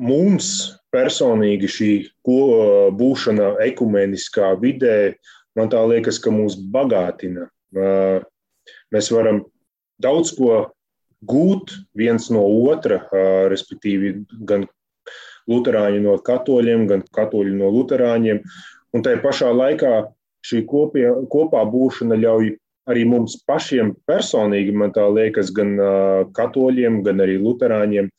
[0.00, 0.52] mums
[0.96, 1.94] personīgi šī
[2.24, 5.00] ko, uh, būšana ekumēniskā vidē,
[5.60, 7.50] man tā liekas, ka mūs bagātina.
[7.76, 8.22] Uh,
[8.88, 9.44] mēs varam
[10.02, 10.64] daudz ko
[11.24, 13.00] gūt viens no otra,
[13.52, 14.16] respektīvi
[14.48, 14.66] gan
[15.50, 18.42] luterāņi no katoļiem, gan katoļi no luterāņiem.
[18.94, 19.94] Un tajā pašā laikā
[20.44, 22.52] šī kopie, kopā būšana ļauj
[22.90, 25.76] arī mums pašiem personīgi, man tā liekas, gan
[26.36, 28.10] katoļiem, gan arī luterāņiem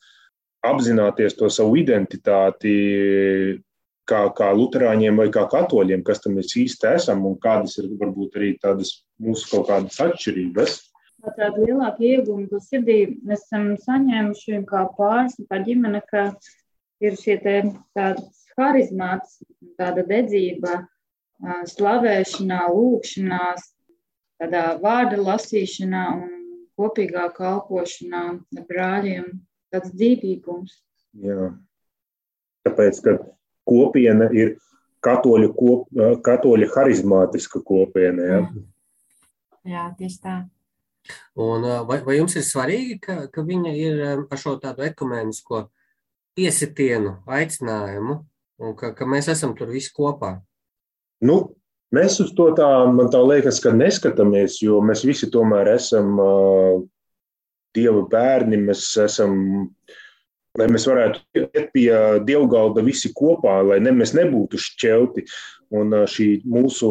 [0.66, 2.74] apzināties to savu identitāti,
[4.10, 8.38] kā, kā luterāņiem vai kā katoļiem, kas tam mēs īsti esam un kādas ir varbūt
[8.38, 10.78] arī tādas mūsu kaut kādas atšķirības.
[11.34, 16.28] Tāda lielāka iegūma, ko sirdī mēs esam saņēmuši kā pāris, kā ģimene, ka
[17.04, 17.56] ir šie te
[17.96, 19.40] tādas harizmāts,
[19.80, 20.84] tāda dedzība,
[21.72, 23.68] slavēšanā, lūkšanās,
[24.40, 26.32] tādā vārda lasīšanā un
[26.76, 29.28] kopīgā kalpošanā ar brāļiem,
[29.72, 30.78] tāds dzīvīgums.
[31.24, 31.52] Jā.
[32.66, 33.16] Tāpēc, ka
[33.68, 34.56] kopiena ir
[35.06, 35.86] katoļu, kop,
[36.26, 38.26] katoļu harizmātiska kopiena.
[38.26, 38.42] Ja?
[38.42, 38.66] Mm.
[39.66, 40.36] Jā, tieši tā.
[41.42, 45.66] Un, vai, vai jums ir svarīgi, ka, ka viņa ir ar šo tādu ekumēnisko
[46.36, 48.18] piesitienu, aicinājumu,
[48.62, 50.36] un ka, ka mēs esam tur visi kopā?
[51.24, 51.38] Nu,
[51.96, 56.84] mēs uz to tā, man tā liekas, ka neskatāmies, jo mēs visi tomēr esam uh,
[57.76, 59.32] Dieva bērni, mēs esam
[59.66, 59.96] uh,
[60.56, 61.90] lai mēs varētu iet pie
[62.26, 65.26] dievgalda visi kopā, lai ne, mēs nebūtu šķelti.
[65.76, 66.88] Un šī mūsu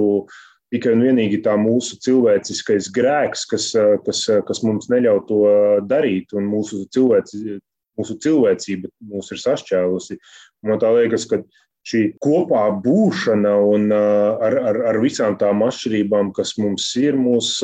[0.76, 3.72] tikai un vienīgi tā mūsu cilvēciskais grēks, kas,
[4.06, 5.42] kas, kas mums neļauj to
[5.88, 7.60] darīt, un mūsu, cilvēci,
[8.00, 10.20] mūsu cilvēcība mūs ir sašķēlusi.
[10.68, 11.42] Man tā liekas, ka
[11.86, 17.60] šī kopā būšana un ar, ar, ar visām tām atšķirībām, kas mums ir, mūs,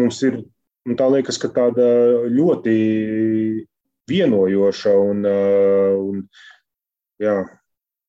[0.00, 0.40] mums ir,
[0.98, 1.88] tā liekas, ka tāda
[2.32, 2.76] ļoti
[4.08, 4.96] vienojoša.
[5.12, 6.22] Un, un,
[7.20, 7.38] jā.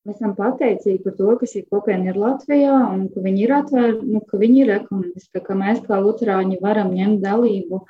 [0.08, 4.06] Mēs esam pateicīgi par to, ka šī kopiena ir Latvijā un ka viņi ir atvērti,
[4.08, 7.82] nu, ka viņi ir ekonomiski, ka mēs kā luterāņi varam ņemt dalību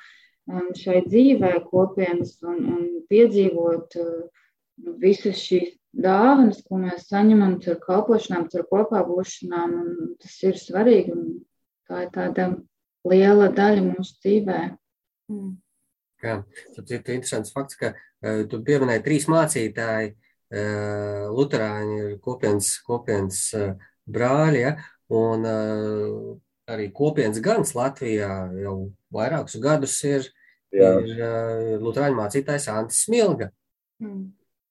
[0.75, 8.49] šai dzīvē kopienas un, un piedzīvot nu, visas šīs dāvanas, ko mēs saņemam caur kalpošanām,
[8.51, 9.77] caur kopā būšanām.
[10.19, 11.29] Tas ir svarīgi un
[11.87, 12.49] tā ir tāda
[13.07, 14.59] liela daļa mūsu dzīvē.
[15.31, 15.55] Mm.
[16.27, 16.41] Jā,
[16.75, 23.75] tas ir interesants fakts, ka uh, tu pieminēji trīs mācītāji, uh, Lutāņu kopienas, kopienas uh,
[24.11, 24.73] brāļi, ja,
[25.15, 26.33] un uh,
[26.71, 28.77] arī kopienas gans Latvijā jau
[29.15, 30.27] vairākus gadus ir,
[30.75, 30.93] Jā.
[31.03, 33.51] ir Lutāņu mācītājs Antis Smilga.
[34.03, 34.31] Mm.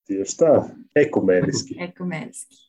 [0.09, 0.53] Tieši tā,
[0.99, 1.77] ekumēniski.
[1.89, 2.65] ekumēniski.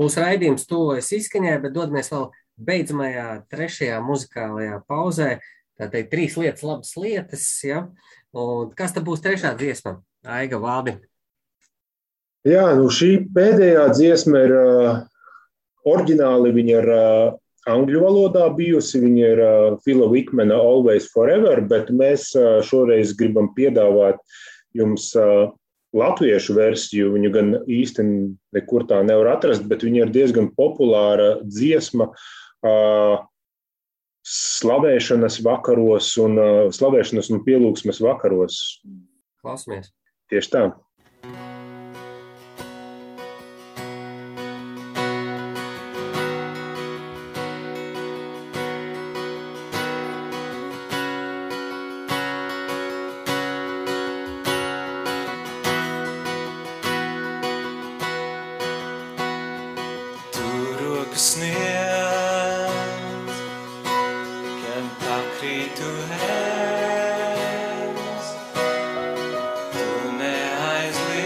[0.00, 2.28] Mūsu raidījums tuvojas izskaņai, bet dodamies vēl
[2.64, 5.30] beidzamajā trešajā muzikālajā pauzē.
[5.74, 7.80] Tātad trīs lietas, labas lietas, ja,
[8.34, 10.00] Un kas tad būs trešā dziesma?
[10.26, 10.96] Aiga Vādi.
[12.44, 14.88] Jā, nu šī pēdējā dziesma ir uh,
[15.88, 17.36] oriģināli, viņa ir uh,
[17.72, 23.48] angļu valodā bijusi, viņa ir uh, Fila Vikmena Always Forever, bet mēs uh, šoreiz gribam
[23.56, 24.20] piedāvāt
[24.76, 25.54] jums uh,
[25.96, 27.14] latviešu versiju.
[27.16, 28.04] Viņu gan īsti
[28.56, 32.10] nekur tā nevar atrast, bet viņa ir diezgan populāra dziesma.
[32.64, 33.22] Uh,
[34.24, 38.60] slavēšanas vakaros un uh, slavēšanas un pielūgsmes vakaros.
[39.40, 39.92] Klausamies!
[40.32, 40.68] Tieši tā!
[65.44, 67.36] free to hands.
[69.74, 69.88] Tu
[70.20, 71.22] neaizliedz,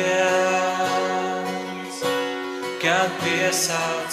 [2.83, 4.08] kad piesāp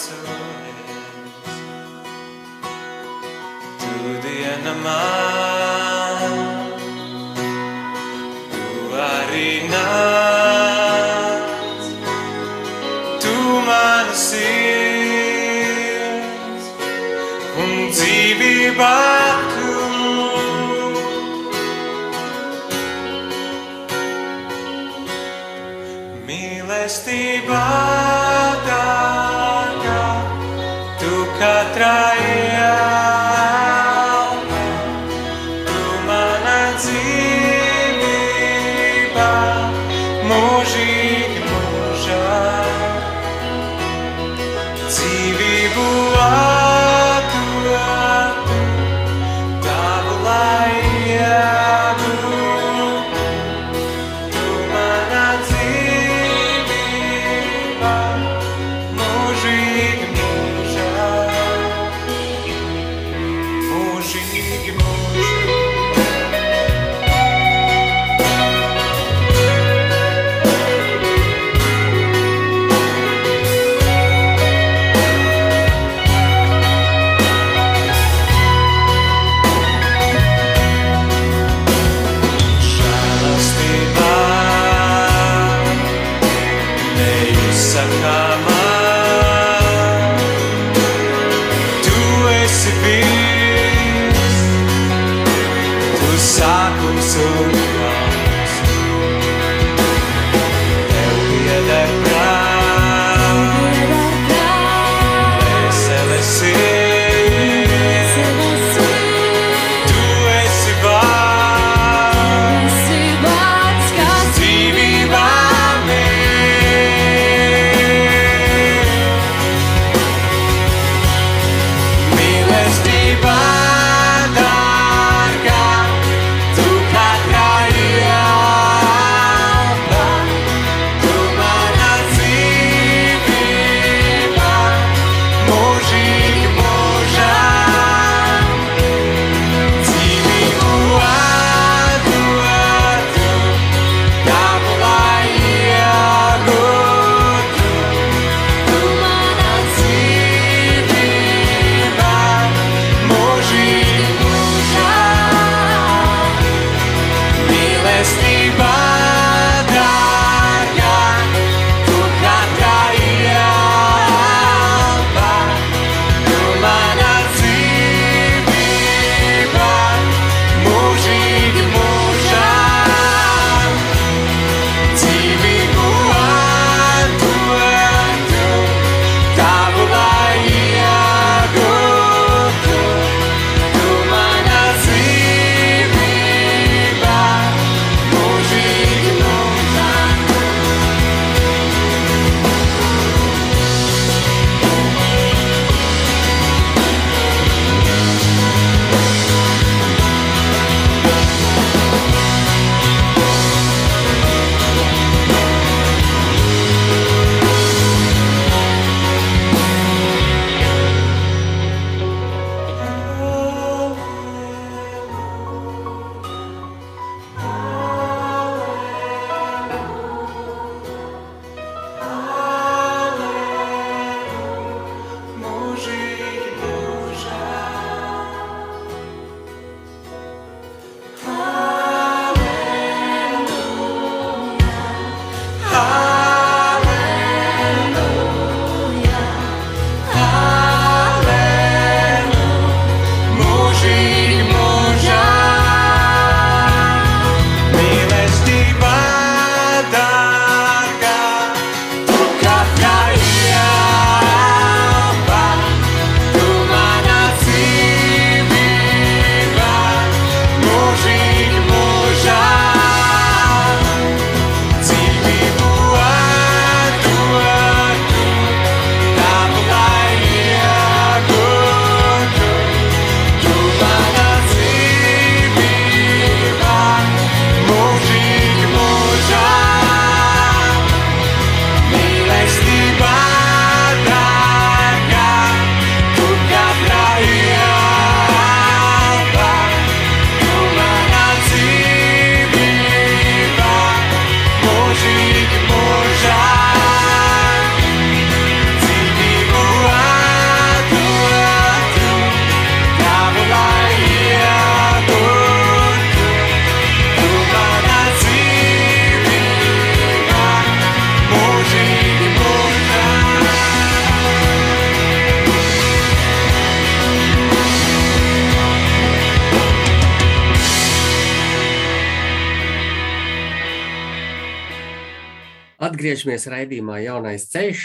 [326.06, 327.80] atgriežamies raidījumā Jaunais ceļš.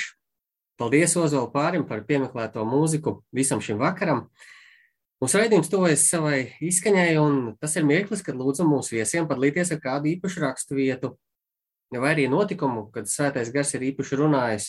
[0.77, 4.27] Paldies Ozola pārim par piemeklēto mūziku visam šim vakaram.
[5.21, 9.81] Mūsu raidījums tuvojas savai izskaņai, un tas ir mirklis, kad lūdzam mūsu viesiem padalīties ar
[9.81, 11.15] kādu īpašu rakstu vietu,
[11.93, 14.67] vai arī notikumu, kad svētais gars ir īpaši runājis,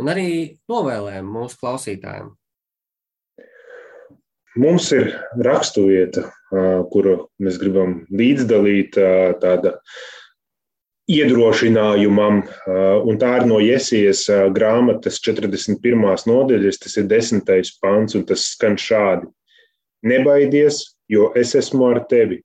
[0.00, 0.30] un arī
[0.72, 2.32] novēlējumu mūsu klausītājiem.
[4.60, 6.30] Mums ir raksturvieta,
[6.92, 8.96] kuru mēs gribam līdzdalīt
[9.44, 9.76] tāda
[11.10, 12.42] iedrošinājumam,
[13.08, 14.22] un tā ir no Iesijas
[14.54, 15.80] grāmatas 41.
[16.30, 17.72] nodaļas, tas ir 10.
[17.82, 19.26] pants, un tas skan šādi.
[20.06, 22.40] Nebaidies, jo es esmu ar tevi.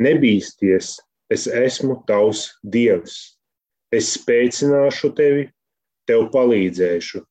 [0.00, 0.92] Nebīsties,
[1.32, 3.16] es esmu tavs dievs.
[3.90, 5.48] Es spēcināšu tevi,
[6.06, 7.24] tev palīdzēšu.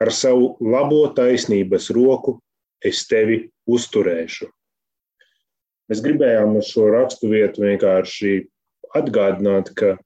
[0.00, 2.38] Ar savu labo taisnības roku
[2.80, 4.48] es tevi uzturēšu.
[5.90, 8.32] Mēs gribējām ar šo rakstu vietu vienkārši
[8.96, 9.96] atgādināt, ka,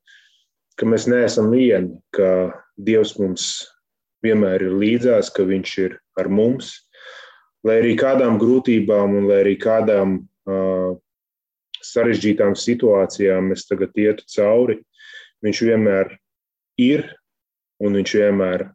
[0.79, 3.49] ka mēs neesam vieni, ka Dievs mums
[4.25, 6.75] vienmēr ir līdzās, ka Viņš ir ar mums.
[7.65, 10.97] Lai arī kādām grūtībām un lai arī kādām uh,
[11.85, 14.81] sarežģītām situācijām mēs tagad ietu cauri,
[15.45, 16.15] Viņš vienmēr
[16.81, 17.05] ir
[17.85, 18.69] un Viņš vienmēr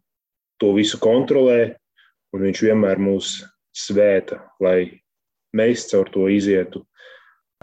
[0.61, 1.75] to visu kontrolē,
[2.33, 3.39] un Viņš vienmēr mūs
[3.73, 5.01] svēta, lai
[5.55, 6.83] mēs caur to izietu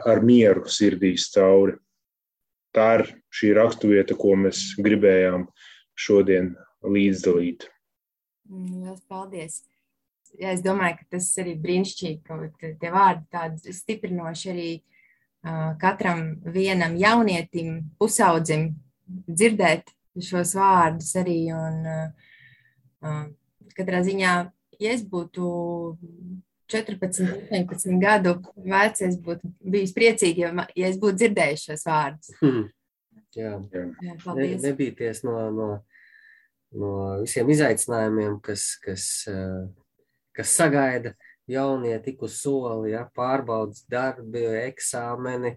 [0.06, 1.76] ar mieru sirdīs cauri.
[2.76, 5.46] Tā ir šī raksturvieta, ko mēs gribējām
[5.96, 6.52] šodien
[6.84, 7.70] līdzdalīt.
[8.50, 9.62] Lielas paldies!
[10.36, 16.26] Ja es domāju, ka tas arī brīnišķīgi, ka tie vārdi tādi stiprinoši arī uh, katram
[16.52, 18.68] vienam jaunietim, pusaudzim
[19.06, 21.38] dzirdēt šos vārdus arī.
[21.56, 21.80] Un,
[23.06, 23.24] uh,
[23.76, 24.34] katrā ziņā
[24.80, 25.46] ja es būtu
[26.68, 32.32] 14, 18 gadu vecs, es būtu bijis priecīgi, ja, ja es būtu dzirdējis šos vārdus.
[32.40, 32.66] Hmm.
[33.36, 33.84] Jā, jā
[34.34, 35.68] ne, nebīties no, no,
[36.74, 36.92] no
[37.22, 39.66] visiem izaicinājumiem, kas, kas, eh,
[40.36, 41.14] kas sagaida
[41.46, 45.54] jaunieti uz soli, ja, pārbaudas darbi, eksāmeni,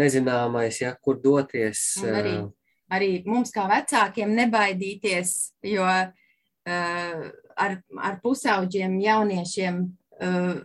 [0.00, 1.82] nezināmais, ja, kur doties.
[2.02, 5.34] Un arī, eh, arī mums kā vecākiem nebaidīties,
[5.68, 7.26] jo uh,
[7.56, 9.86] ar, ar pusauģiem jauniešiem.
[10.16, 10.62] Uh,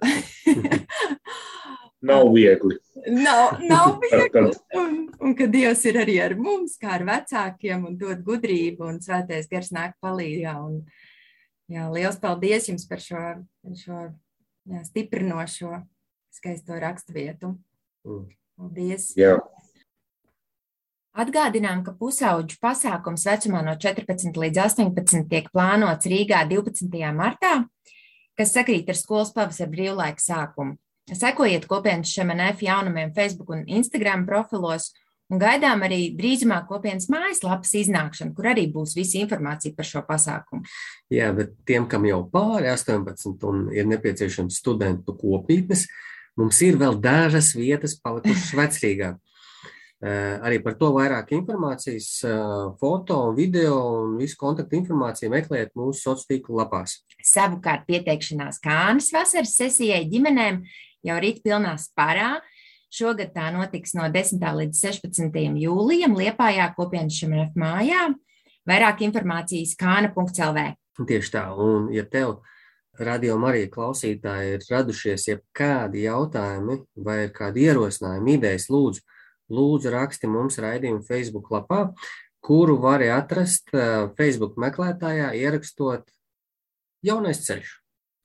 [2.07, 2.77] nav viegli.
[3.11, 4.53] Nav, nav viegli.
[4.79, 9.01] Un, un ka Dievs ir arī ar mums, kā ar vecākiem, un dod gudrību, un
[9.03, 10.55] svētais gars nāk palīdzīgā.
[10.63, 10.79] Un,
[11.67, 13.25] jā, liels paldies jums par šo,
[13.83, 13.99] šo
[14.71, 15.81] jā, stiprinošo,
[16.39, 17.57] skaisto raksturvietu.
[18.07, 18.29] Mm.
[18.61, 19.11] Paldies!
[19.19, 19.35] Jā.
[21.11, 26.87] Atgādinām, ka pusauģu pasākums vecumā no 14 līdz 18 tiek plānots Rīgā 12.
[27.11, 27.65] martā,
[28.39, 30.77] kas sakrīt ar skolas pavasara brīvlaika sākumu.
[31.11, 34.93] Sekojiet kopienas šemenēf jaunumiem Facebook un Instagram profilos
[35.27, 40.63] un gaidām arī drīzumā kopienas mājaslapas iznākšanu, kur arī būs visa informācija par šo pasākumu.
[41.11, 45.89] Jā, bet tiem, kam jau pāri 18 un ir nepieciešams studentu kopītnes,
[46.39, 49.19] mums ir vēl dažas vietas palikušas vecrīgāk.
[50.01, 55.75] Eh, arī par to vairāk informācijas, eh, foto un video un visu kontaktu informāciju meklējiet
[55.77, 56.95] mūsu sociālo tīklu lapās.
[57.21, 60.63] Savukārt pieteikšanās Kānas vasaras sesijai ģimenēm
[61.05, 62.39] jau rīt pilnā sparā.
[62.89, 64.41] Šogad tā notiks no 10.
[64.41, 65.61] līdz 16.
[65.61, 68.09] jūlijam Liepājā kopienas šemenef mājā.
[68.67, 70.65] Vairāk informācijas kāna.lv.
[70.97, 72.41] Tieši tā, un ja tev
[72.97, 79.05] radio Marija klausītāji ir radušies jebkādi jautājumi vai ir kādi ierosinājumi, idejas, lūdzu,
[79.51, 81.83] lūdzu raksti mums raidījumu Facebook lapā,
[82.41, 86.09] kuru vari atrast eh, Facebook meklētājā, ierakstot
[87.05, 87.77] jaunais ceļš.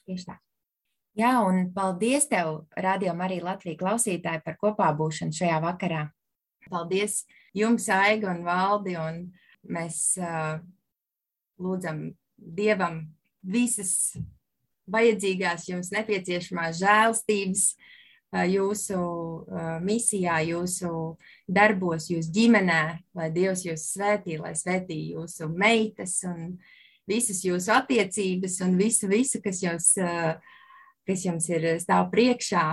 [0.06, 0.38] Tieši tā.
[1.16, 6.02] Jā, un paldies tev, Radio Marija Latvija klausītāji, par kopā būšanu šajā vakarā.
[6.68, 7.22] Paldies
[7.56, 9.22] jums, Aiga un Valdi, un
[9.72, 10.58] mēs uh,
[11.62, 13.00] lūdzam Dievam
[13.40, 14.18] visas
[14.92, 17.64] vajadzīgās jums nepieciešamās žēlstības,
[18.44, 18.98] jūsu
[19.84, 20.90] misijā, jūsu
[21.48, 22.80] darbos, jūsu ģimenē,
[23.16, 26.58] lai Dievs jūs svētī, lai svētī jūsu meitas un
[27.08, 29.92] visas jūsu attiecības un visu, visu kas, jums,
[31.06, 32.66] kas jums ir stāv priekšā.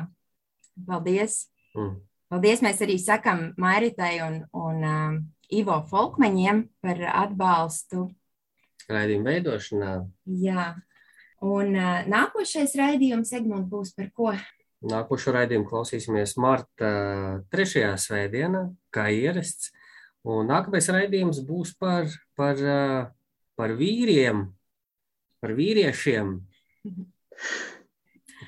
[0.87, 1.45] Paldies!
[1.77, 1.99] Mm.
[2.33, 2.63] Paldies!
[2.65, 5.19] Mēs arī sakam Mairitai un, un uh,
[5.53, 8.07] Ivo Folkmeņiem par atbalstu.
[8.89, 9.93] Raidījuma veidošanā.
[10.41, 10.71] Jā.
[11.43, 14.33] Un uh, nākošais raidījums, Egmont, būs par ko?
[14.83, 16.89] Nākošo raidījumu klausīsimies marta
[17.53, 19.71] trešajā svētdienā, kā ierasts.
[20.27, 22.59] Un nākamais raidījums būs par, par,
[23.59, 24.45] par vīriem,
[25.43, 26.33] par vīriešiem,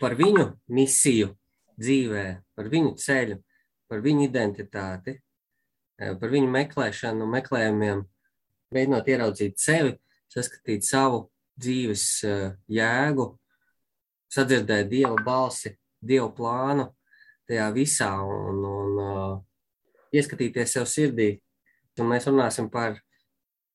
[0.02, 1.32] par viņu misiju
[1.80, 2.26] dzīvē,
[2.56, 3.40] par viņu ceļu,
[3.92, 5.22] par viņu identitāti.
[5.96, 8.02] par viņu meklēšanu, meklējumiem,
[8.76, 9.94] mēģinot ieraudzīt sevi,
[10.28, 11.22] saskatīt savu
[11.56, 12.26] dzīves
[12.68, 13.30] jēgu,
[14.36, 15.72] sadzirdēt Dieva balsi,
[16.06, 16.90] Dieva plānu
[17.50, 19.34] tajā visā un, un uh,
[20.16, 21.36] ieskatīties sev sirdī.
[22.00, 22.98] Un mēs runāsim par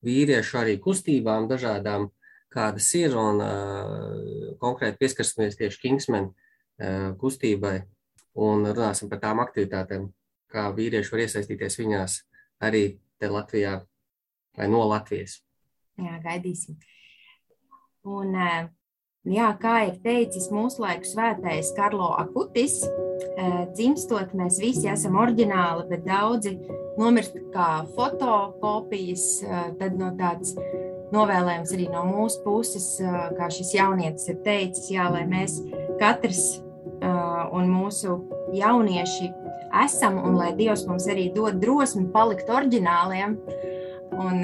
[0.05, 2.09] vīriešu arī kustībām dažādām,
[2.53, 7.79] kādas ir, un uh, konkrēti pieskarsimies tieši Kingsman uh, kustībai
[8.41, 10.09] un runāsim par tām aktivitātēm,
[10.51, 12.19] kā vīrieši var iesaistīties viņās
[12.67, 12.85] arī
[13.21, 13.79] te Latvijā
[14.57, 15.41] vai no Latvijas.
[16.01, 16.79] Jā, gaidīsim.
[18.09, 18.69] Un, eh,
[19.29, 22.81] jā, kā ir teicis mūsu laiku svētais Karlo Akutis,
[23.75, 26.57] dzimstot mēs visi esam oriģināli, bet daudzi
[27.01, 29.27] nomirst kā fotokopijas,
[29.81, 30.55] tad no tāds
[31.15, 32.89] novēlējums arī no mūsu puses,
[33.37, 35.59] kā šis jaunietis ir teicis, jā, lai mēs
[36.01, 36.61] katrs
[37.01, 38.21] un mūsu
[38.55, 39.31] jaunieši
[39.85, 43.37] esam, un lai Dievs mums arī dod drosmi palikt oriģināliem.
[44.21, 44.43] Un,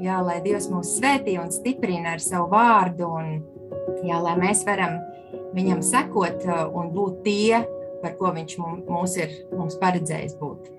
[0.00, 3.57] jā, lai Dievs mūs svētī un stiprina ar savu vārdu, un
[4.06, 4.98] jā, lai mēs varam
[5.56, 7.64] viņam sekot un būt tie,
[8.02, 10.70] par ko viņš mums ir mums paredzējis būt.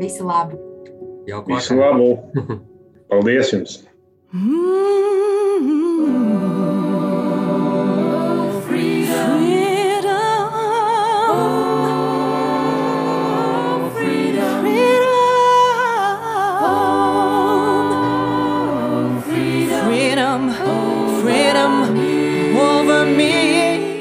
[0.00, 0.60] Visu labu!
[1.46, 2.14] Visu labu!
[3.10, 3.80] Paldies jums!